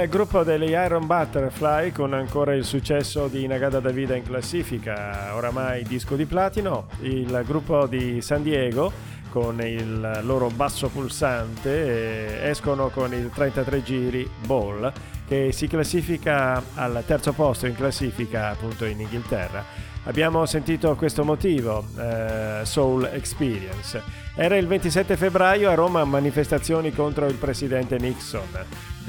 Gruppo 0.08 0.44
degli 0.44 0.70
Iron 0.70 1.06
Butterfly 1.06 1.92
con 1.92 2.14
ancora 2.14 2.54
il 2.54 2.64
successo 2.64 3.28
di 3.28 3.46
Nagada 3.48 3.80
Davida 3.80 4.16
in 4.16 4.24
classifica, 4.24 5.36
oramai 5.36 5.84
disco 5.84 6.16
di 6.16 6.26
platino, 6.26 6.88
il 7.02 7.44
gruppo 7.46 7.88
di 7.88 8.22
San 8.22 8.44
Diego 8.44 8.92
con 9.30 9.60
il 9.62 10.22
loro 10.24 10.50
basso 10.50 10.88
pulsante 10.90 12.40
eh, 12.44 12.50
escono 12.50 12.90
con 12.90 13.14
il 13.14 13.30
33 13.34 13.84
giri 13.84 14.30
Ball 14.46 14.92
che 15.28 15.52
si 15.52 15.68
classifica 15.68 16.64
al 16.76 17.04
terzo 17.06 17.34
posto 17.34 17.68
in 17.68 17.76
classifica 17.76 18.50
appunto 18.50 18.86
in 18.86 19.00
Inghilterra. 19.00 19.64
Abbiamo 20.06 20.46
sentito 20.46 20.96
questo 20.96 21.24
motivo, 21.24 21.86
eh, 21.98 22.62
Soul 22.64 23.10
Experience. 23.12 24.02
Era 24.36 24.56
il 24.56 24.66
27 24.66 25.18
febbraio 25.18 25.70
a 25.70 25.76
Roma 25.76 26.04
manifestazioni 26.06 26.92
contro 26.92 27.28
il 27.28 27.36
presidente 27.36 27.98
Nixon 27.98 28.48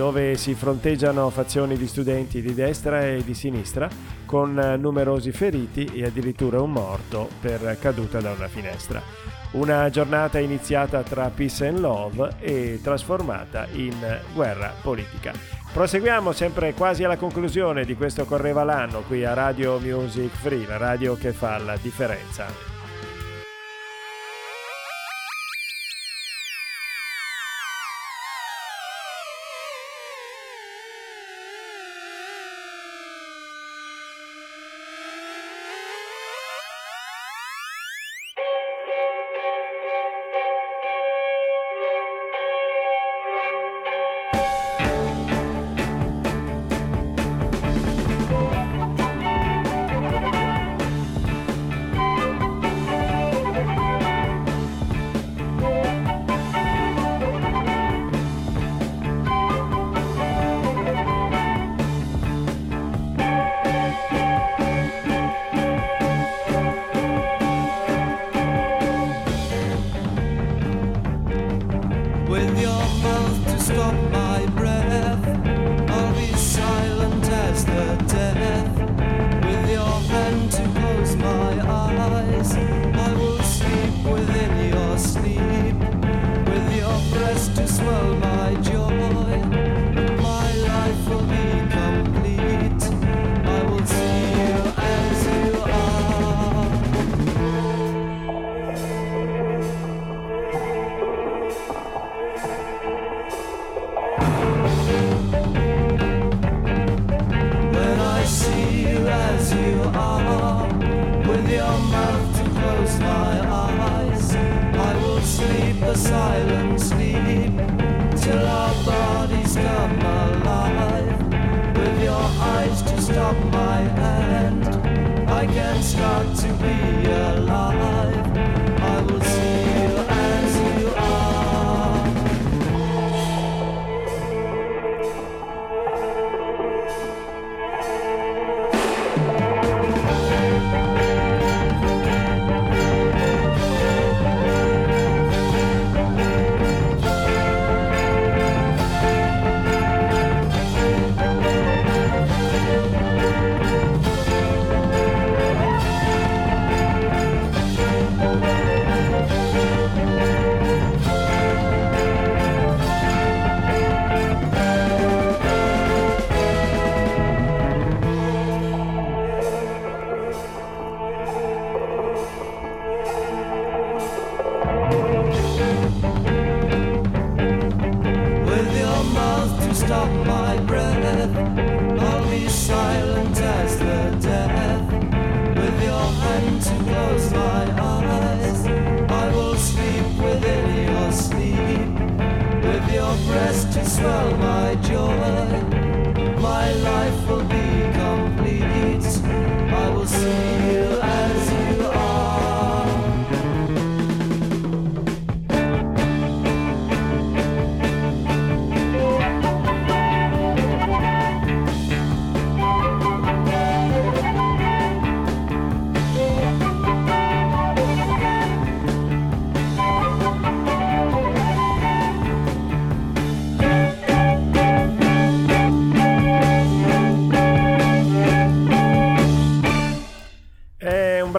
dove 0.01 0.35
si 0.39 0.55
fronteggiano 0.55 1.29
fazioni 1.29 1.77
di 1.77 1.87
studenti 1.87 2.41
di 2.41 2.55
destra 2.55 3.05
e 3.05 3.23
di 3.23 3.35
sinistra 3.35 3.87
con 4.25 4.55
numerosi 4.81 5.31
feriti 5.31 5.85
e 5.93 6.07
addirittura 6.07 6.63
un 6.63 6.73
morto 6.73 7.29
per 7.39 7.77
caduta 7.79 8.19
da 8.19 8.33
una 8.33 8.49
finestra. 8.49 9.03
Una 9.51 9.91
giornata 9.91 10.39
iniziata 10.39 11.03
tra 11.03 11.29
peace 11.29 11.67
and 11.67 11.81
love 11.81 12.37
e 12.41 12.81
trasformata 12.83 13.67
in 13.73 13.93
guerra 14.33 14.73
politica. 14.81 15.35
Proseguiamo 15.71 16.33
sempre 16.33 16.73
quasi 16.73 17.05
alla 17.05 17.19
conclusione 17.19 17.85
di 17.85 17.95
questo 17.95 18.25
Correva 18.25 18.65
l'anno 18.65 19.03
qui 19.03 19.27
a 19.27 19.35
Radio 19.35 19.79
Music 19.81 20.31
Free, 20.35 20.67
la 20.67 20.79
radio 20.79 21.15
che 21.15 21.33
fa 21.33 21.59
la 21.59 21.77
differenza. 21.77 22.70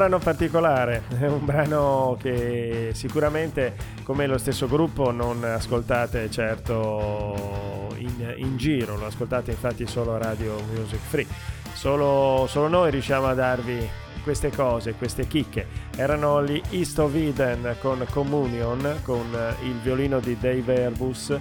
Brano 0.01 0.17
particolare, 0.17 1.03
è 1.19 1.27
un 1.27 1.45
brano 1.45 2.17
che 2.19 2.89
sicuramente 2.93 3.75
come 4.01 4.25
lo 4.25 4.39
stesso 4.39 4.67
gruppo 4.67 5.11
non 5.11 5.43
ascoltate 5.43 6.27
certo 6.31 7.87
in, 7.97 8.33
in 8.37 8.57
giro, 8.57 8.97
lo 8.97 9.05
ascoltate 9.05 9.51
infatti 9.51 9.85
solo 9.85 10.15
a 10.15 10.17
Radio 10.17 10.59
Music 10.73 10.99
Free. 10.99 11.27
Solo, 11.73 12.47
solo 12.49 12.67
noi 12.67 12.89
riusciamo 12.89 13.27
a 13.27 13.35
darvi 13.35 13.87
queste 14.23 14.49
cose, 14.49 14.93
queste 14.93 15.27
chicche. 15.27 15.67
Erano 15.95 16.43
gli 16.43 16.59
East 16.71 16.97
of 16.97 17.13
Eden 17.13 17.75
con 17.79 18.03
Communion, 18.09 19.01
con 19.03 19.27
il 19.65 19.75
violino 19.83 20.19
di 20.19 20.35
Dave 20.39 20.85
Airbus 20.85 21.39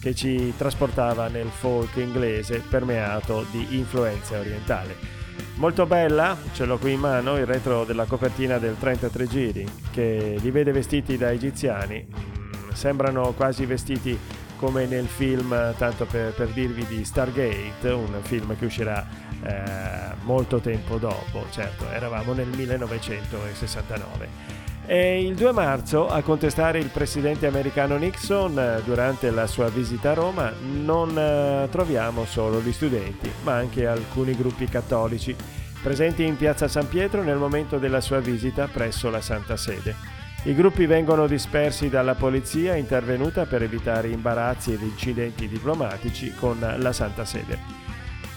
che 0.00 0.12
ci 0.12 0.52
trasportava 0.56 1.28
nel 1.28 1.50
folk 1.50 1.94
inglese 1.98 2.64
permeato 2.68 3.46
di 3.52 3.76
influenze 3.76 4.36
orientali. 4.36 5.20
Molto 5.56 5.86
bella, 5.86 6.36
ce 6.52 6.64
l'ho 6.64 6.78
qui 6.78 6.92
in 6.92 7.00
mano, 7.00 7.36
il 7.36 7.46
retro 7.46 7.84
della 7.84 8.04
copertina 8.04 8.58
del 8.58 8.76
33 8.78 9.28
giri, 9.28 9.68
che 9.90 10.36
li 10.40 10.50
vede 10.50 10.72
vestiti 10.72 11.16
da 11.16 11.30
egiziani. 11.30 12.04
Mm, 12.04 12.70
Sembrano 12.72 13.32
quasi 13.32 13.66
vestiti 13.66 14.18
come 14.56 14.86
nel 14.86 15.06
film, 15.06 15.74
tanto 15.76 16.06
per, 16.06 16.32
per 16.34 16.48
dirvi, 16.48 16.86
di 16.86 17.04
Stargate, 17.04 17.90
un 17.90 18.18
film 18.22 18.56
che 18.56 18.64
uscirà 18.64 19.06
eh, 19.42 20.14
molto 20.22 20.60
tempo 20.60 20.98
dopo, 20.98 21.44
certo, 21.50 21.90
eravamo 21.90 22.32
nel 22.32 22.46
1969. 22.46 24.61
E 24.84 25.24
il 25.24 25.36
2 25.36 25.52
marzo 25.52 26.08
a 26.08 26.22
contestare 26.22 26.78
il 26.78 26.88
presidente 26.88 27.46
americano 27.46 27.96
Nixon 27.96 28.58
eh, 28.58 28.82
durante 28.84 29.30
la 29.30 29.46
sua 29.46 29.68
visita 29.68 30.10
a 30.10 30.14
Roma 30.14 30.52
non 30.60 31.16
eh, 31.16 31.68
troviamo 31.70 32.24
solo 32.24 32.60
gli 32.60 32.72
studenti, 32.72 33.30
ma 33.44 33.54
anche 33.54 33.86
alcuni 33.86 34.34
gruppi 34.34 34.66
cattolici 34.66 35.34
presenti 35.82 36.24
in 36.24 36.36
piazza 36.36 36.68
San 36.68 36.88
Pietro 36.88 37.22
nel 37.22 37.38
momento 37.38 37.78
della 37.78 38.00
sua 38.00 38.20
visita 38.20 38.66
presso 38.66 39.08
la 39.08 39.20
Santa 39.20 39.56
Sede. 39.56 39.94
I 40.44 40.54
gruppi 40.54 40.86
vengono 40.86 41.28
dispersi 41.28 41.88
dalla 41.88 42.16
polizia 42.16 42.74
intervenuta 42.74 43.46
per 43.46 43.62
evitare 43.62 44.08
imbarazzi 44.08 44.72
ed 44.72 44.82
incidenti 44.82 45.46
diplomatici 45.46 46.34
con 46.34 46.58
la 46.58 46.92
Santa 46.92 47.24
Sede. 47.24 47.81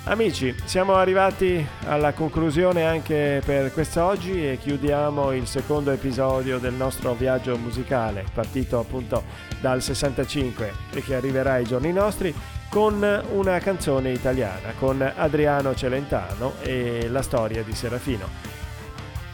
Amici, 0.08 0.56
siamo 0.66 0.94
arrivati 0.94 1.66
alla 1.88 2.14
conclusione 2.14 2.86
anche 2.86 3.42
per 3.44 3.74
quest'oggi 3.74 4.52
e 4.52 4.60
chiudiamo 4.60 5.32
il 5.32 5.48
secondo 5.48 5.90
episodio 5.90 6.60
del 6.60 6.74
nostro 6.74 7.16
viaggio 7.16 7.58
musicale, 7.58 8.24
partito 8.32 8.78
appunto 8.78 9.24
dal 9.60 9.82
65 9.82 10.74
e 10.94 11.02
che 11.02 11.16
arriverà 11.16 11.54
ai 11.54 11.64
giorni 11.64 11.92
nostri, 11.92 12.32
con 12.70 13.04
una 13.32 13.58
canzone 13.58 14.12
italiana, 14.12 14.74
con 14.78 15.02
Adriano 15.02 15.74
Celentano 15.74 16.54
e 16.62 17.08
la 17.10 17.24
storia 17.24 17.64
di 17.64 17.74
Serafino. 17.74 18.30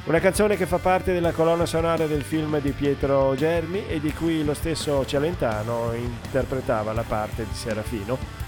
Una 0.06 0.20
canzone 0.20 0.56
che 0.56 0.68
fa 0.68 0.78
parte 0.78 1.12
della 1.12 1.34
colonna 1.34 1.66
sonora 1.66 2.08
del 2.08 2.24
film 2.24 2.62
di 2.62 2.72
Pietro 2.72 3.36
Germi 3.36 3.88
e 3.90 4.00
di 4.00 4.14
cui 4.14 4.46
lo 4.46 4.54
stesso 4.54 5.06
Celentano 5.06 5.92
interpretava 5.94 6.94
la 6.94 7.04
parte 7.06 7.44
di 7.44 7.54
Serafino 7.54 8.41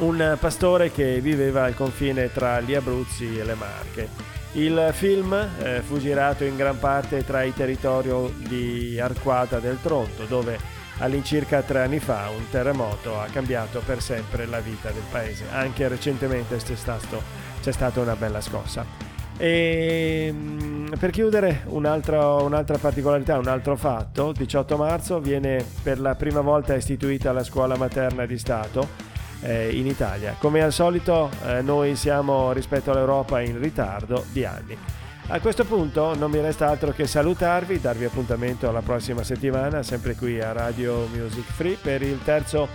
un 0.00 0.36
pastore 0.38 0.90
che 0.92 1.20
viveva 1.20 1.64
al 1.64 1.74
confine 1.74 2.32
tra 2.32 2.60
gli 2.60 2.74
Abruzzi 2.74 3.38
e 3.38 3.44
le 3.44 3.54
Marche. 3.54 4.08
Il 4.52 4.90
film 4.92 5.32
eh, 5.32 5.80
fu 5.80 5.98
girato 5.98 6.44
in 6.44 6.56
gran 6.56 6.78
parte 6.78 7.24
tra 7.24 7.42
i 7.42 7.54
territori 7.54 8.10
di 8.48 8.98
Arquata 8.98 9.60
del 9.60 9.78
Tronto, 9.80 10.24
dove 10.24 10.58
all'incirca 10.98 11.62
tre 11.62 11.82
anni 11.82 11.98
fa 11.98 12.28
un 12.36 12.48
terremoto 12.50 13.20
ha 13.20 13.26
cambiato 13.26 13.80
per 13.84 14.02
sempre 14.02 14.46
la 14.46 14.60
vita 14.60 14.90
del 14.90 15.04
paese. 15.10 15.44
Anche 15.52 15.86
recentemente 15.88 16.56
c'è, 16.56 16.74
stato, 16.74 17.22
c'è 17.60 17.72
stata 17.72 18.00
una 18.00 18.16
bella 18.16 18.40
scossa. 18.40 18.84
E 19.36 20.30
mm, 20.32 20.92
per 20.98 21.10
chiudere 21.10 21.62
un'altra, 21.66 22.34
un'altra 22.34 22.76
particolarità, 22.76 23.38
un 23.38 23.46
altro 23.46 23.76
fatto, 23.76 24.32
18 24.32 24.76
marzo 24.76 25.20
viene 25.20 25.64
per 25.82 26.00
la 26.00 26.14
prima 26.14 26.40
volta 26.40 26.74
istituita 26.74 27.32
la 27.32 27.44
scuola 27.44 27.76
materna 27.76 28.26
di 28.26 28.36
Stato 28.36 29.09
eh, 29.42 29.70
in 29.70 29.86
Italia. 29.86 30.36
Come 30.38 30.62
al 30.62 30.72
solito 30.72 31.30
eh, 31.46 31.62
noi 31.62 31.96
siamo 31.96 32.52
rispetto 32.52 32.90
all'Europa 32.90 33.40
in 33.40 33.60
ritardo 33.60 34.24
di 34.30 34.44
anni. 34.44 34.76
A 35.32 35.38
questo 35.38 35.64
punto 35.64 36.16
non 36.16 36.30
mi 36.30 36.40
resta 36.40 36.68
altro 36.68 36.90
che 36.90 37.06
salutarvi, 37.06 37.80
darvi 37.80 38.04
appuntamento 38.04 38.68
alla 38.68 38.82
prossima 38.82 39.22
settimana, 39.22 39.82
sempre 39.84 40.16
qui 40.16 40.40
a 40.40 40.50
Radio 40.50 41.06
Music 41.12 41.44
Free 41.52 41.76
per 41.80 42.02
il 42.02 42.18
terzo 42.24 42.68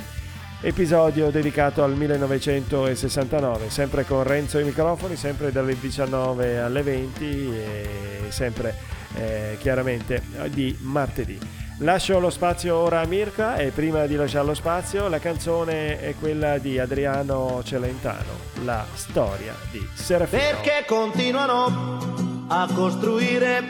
episodio 0.62 1.30
dedicato 1.32 1.84
al 1.84 1.96
1969, 1.98 3.70
sempre 3.70 4.06
con 4.06 4.24
Renzo 4.24 4.58
ai 4.58 4.64
microfoni, 4.64 5.18
sempre 5.18 5.52
dalle 5.52 5.78
19 5.78 6.60
alle 6.60 6.82
20 6.82 7.26
e 7.26 7.90
sempre 8.30 8.74
eh, 9.16 9.58
chiaramente 9.60 10.24
di 10.50 10.76
martedì. 10.80 11.65
Lascio 11.80 12.20
lo 12.20 12.30
spazio 12.30 12.78
ora 12.78 13.02
a 13.02 13.06
Mirka 13.06 13.58
e 13.58 13.72
prima 13.72 14.06
di 14.06 14.16
lasciare 14.16 14.46
lo 14.46 14.54
spazio 14.54 15.10
la 15.10 15.20
canzone 15.20 16.00
è 16.00 16.16
quella 16.18 16.58
di 16.58 16.80
Adriano 16.80 17.62
Celentano, 17.66 18.32
La 18.64 18.86
storia 18.94 19.54
di 19.72 19.86
Serafino. 19.94 20.42
Perché 20.42 20.86
continuano 20.88 22.46
a 22.48 22.70
costruire 22.74 23.62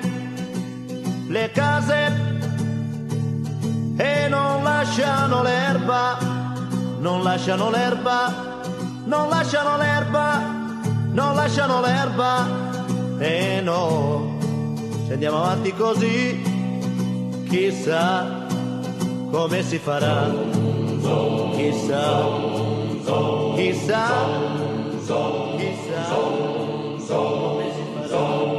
le 1.28 1.50
case 1.52 2.12
e 3.98 4.28
non 4.30 4.62
lasciano 4.62 5.42
l'erba, 5.42 6.18
non 7.00 7.24
lasciano 7.24 7.72
l'erba, 7.72 8.62
non 9.04 9.30
lasciano 9.30 9.78
l'erba, 9.78 10.42
non 11.12 11.34
lasciano 11.34 11.82
l'erba 11.82 12.48
E 13.18 13.62
no, 13.62 14.38
se 15.08 15.14
andiamo 15.14 15.38
avanti 15.38 15.74
così, 15.74 16.55
chissà 17.50 18.46
come 19.32 19.64
si 19.64 19.78
farà. 19.78 20.32
Chissà, 21.56 22.28
chissà, 23.56 24.08
chissà 25.58 26.04
come 26.08 27.72
si 27.74 27.84
farà. 27.94 28.56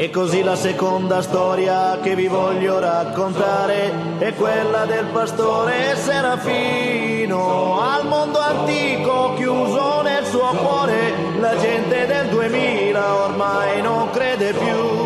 E 0.00 0.10
così 0.10 0.42
la 0.44 0.54
seconda 0.54 1.22
storia 1.22 1.98
che 2.00 2.14
vi 2.14 2.28
voglio 2.28 2.78
raccontare 2.78 3.92
è 4.18 4.32
quella 4.34 4.84
del 4.84 5.06
pastore 5.06 5.96
Serafino 5.96 7.80
al 7.80 8.06
mondo 8.06 8.38
antico 8.38 9.34
chiuso 9.34 10.02
nel 10.02 10.24
suo 10.24 10.50
cuore. 10.50 11.12
La 11.40 11.56
gente 11.58 12.06
del 12.06 12.28
2000 12.28 13.14
ormai 13.24 13.82
non 13.82 14.08
crede 14.10 14.52
più. 14.52 14.97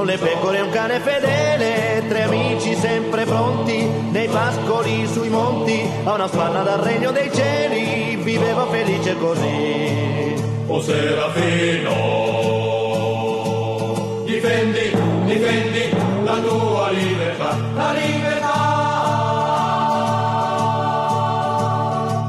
Con 0.00 0.08
le 0.08 0.16
pecore 0.16 0.56
e 0.56 0.60
un 0.62 0.70
cane 0.70 0.98
fedele, 0.98 2.02
tre 2.08 2.22
amici 2.22 2.74
sempre 2.74 3.26
pronti, 3.26 3.86
nei 4.10 4.28
pascoli 4.28 5.06
sui 5.06 5.28
monti, 5.28 5.86
a 6.04 6.14
una 6.14 6.26
spanna 6.26 6.62
dal 6.62 6.78
regno 6.78 7.10
dei 7.10 7.30
cieli, 7.30 8.16
viveva 8.16 8.66
felice 8.68 9.14
così. 9.18 10.42
O 10.68 10.80
Serafino, 10.80 11.92
difendi, 14.24 14.96
difendi 15.26 15.94
la 16.24 16.36
tua 16.36 16.90
libertà, 16.92 17.58
la 17.74 17.92
libertà. 17.92 18.48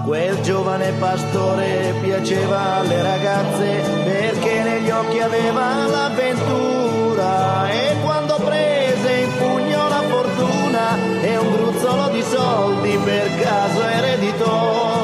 Quel 0.06 0.42
giovane 0.42 0.92
pastore 1.00 1.94
piaceva 2.02 2.80
alle 2.80 3.02
ragazze 3.02 3.82
perché 4.04 4.62
negli 4.62 4.90
occhi 4.90 5.20
aveva 5.22 5.86
l'avventura 5.88 7.01
e 7.70 7.96
quando 8.02 8.36
prese 8.36 9.12
in 9.12 9.38
pugno 9.38 9.88
la 9.88 10.02
fortuna 10.10 10.98
e 11.22 11.38
un 11.38 11.52
gruzzolo 11.52 12.10
di 12.10 12.24
soldi 12.24 12.98
per 13.04 13.30
caso 13.40 13.82
ereditò. 13.88 15.00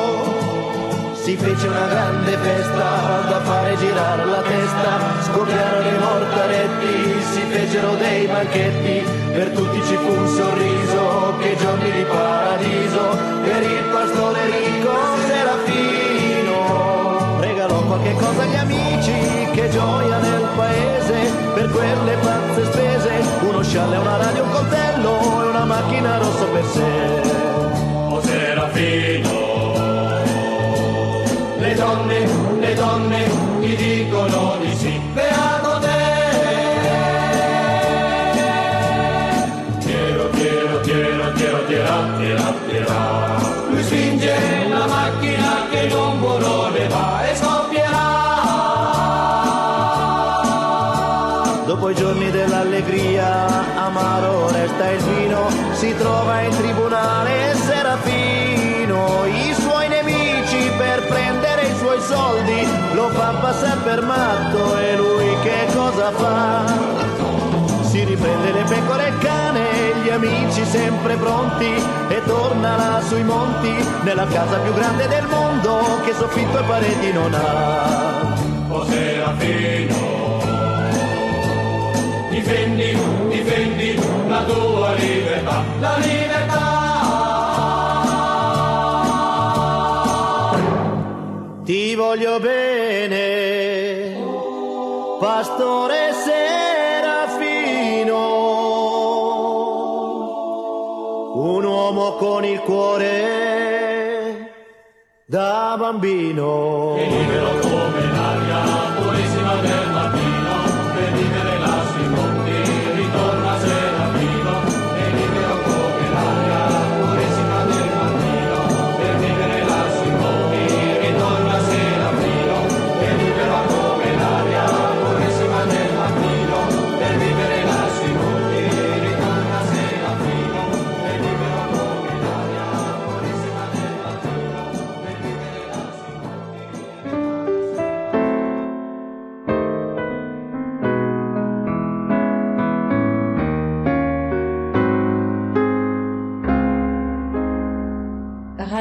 Si 1.27 1.35
fece 1.35 1.67
una 1.67 1.87
grande 1.87 2.37
festa 2.37 3.21
da 3.27 3.41
fare 3.41 3.75
girare 3.75 4.23
la 4.23 4.41
testa, 4.41 5.21
scoppiarono 5.23 5.87
i 5.89 5.99
mortaretti, 5.99 7.21
si 7.33 7.41
fecero 7.41 7.95
dei 7.95 8.27
banchetti, 8.27 9.03
per 9.33 9.49
tutti 9.49 9.81
ci 9.87 9.95
fu 9.95 10.09
un 10.09 10.27
sorriso, 10.27 11.35
che 11.41 11.57
giorni 11.57 11.91
di 11.91 12.03
paradiso, 12.03 13.17
per 13.43 13.61
il 13.61 13.83
pastore 13.91 14.45
ricco 14.45 14.95
Serafino. 15.27 16.59
Regalò 17.41 17.81
qualche 17.81 18.13
cosa 18.13 18.43
agli 18.43 18.55
amici, 18.55 19.49
che 19.51 19.69
gioia 19.69 20.17
nel 20.19 20.47
paese, 20.55 20.86
per 21.57 21.69
quelle 21.71 22.15
pazze 22.17 22.65
spese, 22.65 23.09
uno 23.41 23.63
scialle, 23.63 23.97
una 23.97 24.17
radio, 24.17 24.43
un 24.43 24.51
coltello 24.51 25.43
e 25.43 25.47
una 25.47 25.65
macchina 25.65 26.17
rossa 26.19 26.45
per 26.45 26.65
sé. 26.65 26.81
O 28.09 28.21
Serafino, 28.21 29.31
le 31.57 31.73
donne, 31.73 32.27
le 32.59 32.73
donne 32.75 33.29
ti 33.59 33.75
dicono 33.75 34.57
di 34.61 34.75
sì. 34.75 34.96
Dell'allegria, 52.81 53.75
amaro 53.75 54.51
resta 54.51 54.91
il 54.91 55.01
vino, 55.01 55.47
si 55.73 55.95
trova 55.95 56.41
in 56.41 56.55
tribunale 56.55 57.55
Serafino, 57.55 59.25
i 59.25 59.53
suoi 59.53 59.87
nemici 59.87 60.69
per 60.77 61.05
prendere 61.07 61.67
i 61.67 61.75
suoi 61.77 61.99
soldi 62.01 62.67
lo 62.93 63.09
fa 63.09 63.33
passare 63.41 63.79
per 63.83 64.03
matto 64.03 64.77
e 64.77 64.95
lui 64.95 65.25
che 65.41 65.67
cosa 65.73 66.11
fa? 66.11 66.65
Si 67.81 68.03
riprende 68.03 68.51
le 68.51 68.63
pecore 68.63 69.05
e 69.05 69.09
il 69.09 69.17
cane, 69.19 69.65
gli 70.03 70.09
amici 70.09 70.63
sempre 70.65 71.15
pronti 71.15 71.73
e 72.09 72.21
torna 72.25 72.75
là 72.75 73.01
sui 73.07 73.23
monti, 73.23 73.73
nella 74.03 74.27
casa 74.27 74.57
più 74.59 74.73
grande 74.73 75.07
del 75.07 75.25
mondo 75.27 76.01
che 76.05 76.13
soffitto 76.13 76.59
e 76.59 76.63
pareti 76.63 77.11
non 77.11 77.33
ha. 77.33 78.35
O 78.69 78.85
Serafino, 78.85 80.26
difendi, 82.37 82.97
difendi 83.29 83.99
la 84.27 84.43
tua 84.43 84.93
libertà, 84.93 85.63
la 85.79 85.97
libertà. 85.97 86.65
Ti 91.63 91.95
voglio 91.95 92.39
bene, 92.39 94.15
pastore 95.19 96.13
Serafino, 96.13 96.45
un 101.33 101.65
uomo 101.65 102.15
con 102.15 102.45
il 102.45 102.59
cuore 102.59 103.25
da 105.25 105.75
bambino. 105.77 106.95
E 106.97 107.05
libero 107.09 107.59
come 107.59 108.01
l'aria 108.15 108.61
purissima 108.95 109.55
del 109.55 109.89
mattino, 109.91 110.26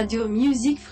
Radio 0.07 0.29
Music. 0.29 0.86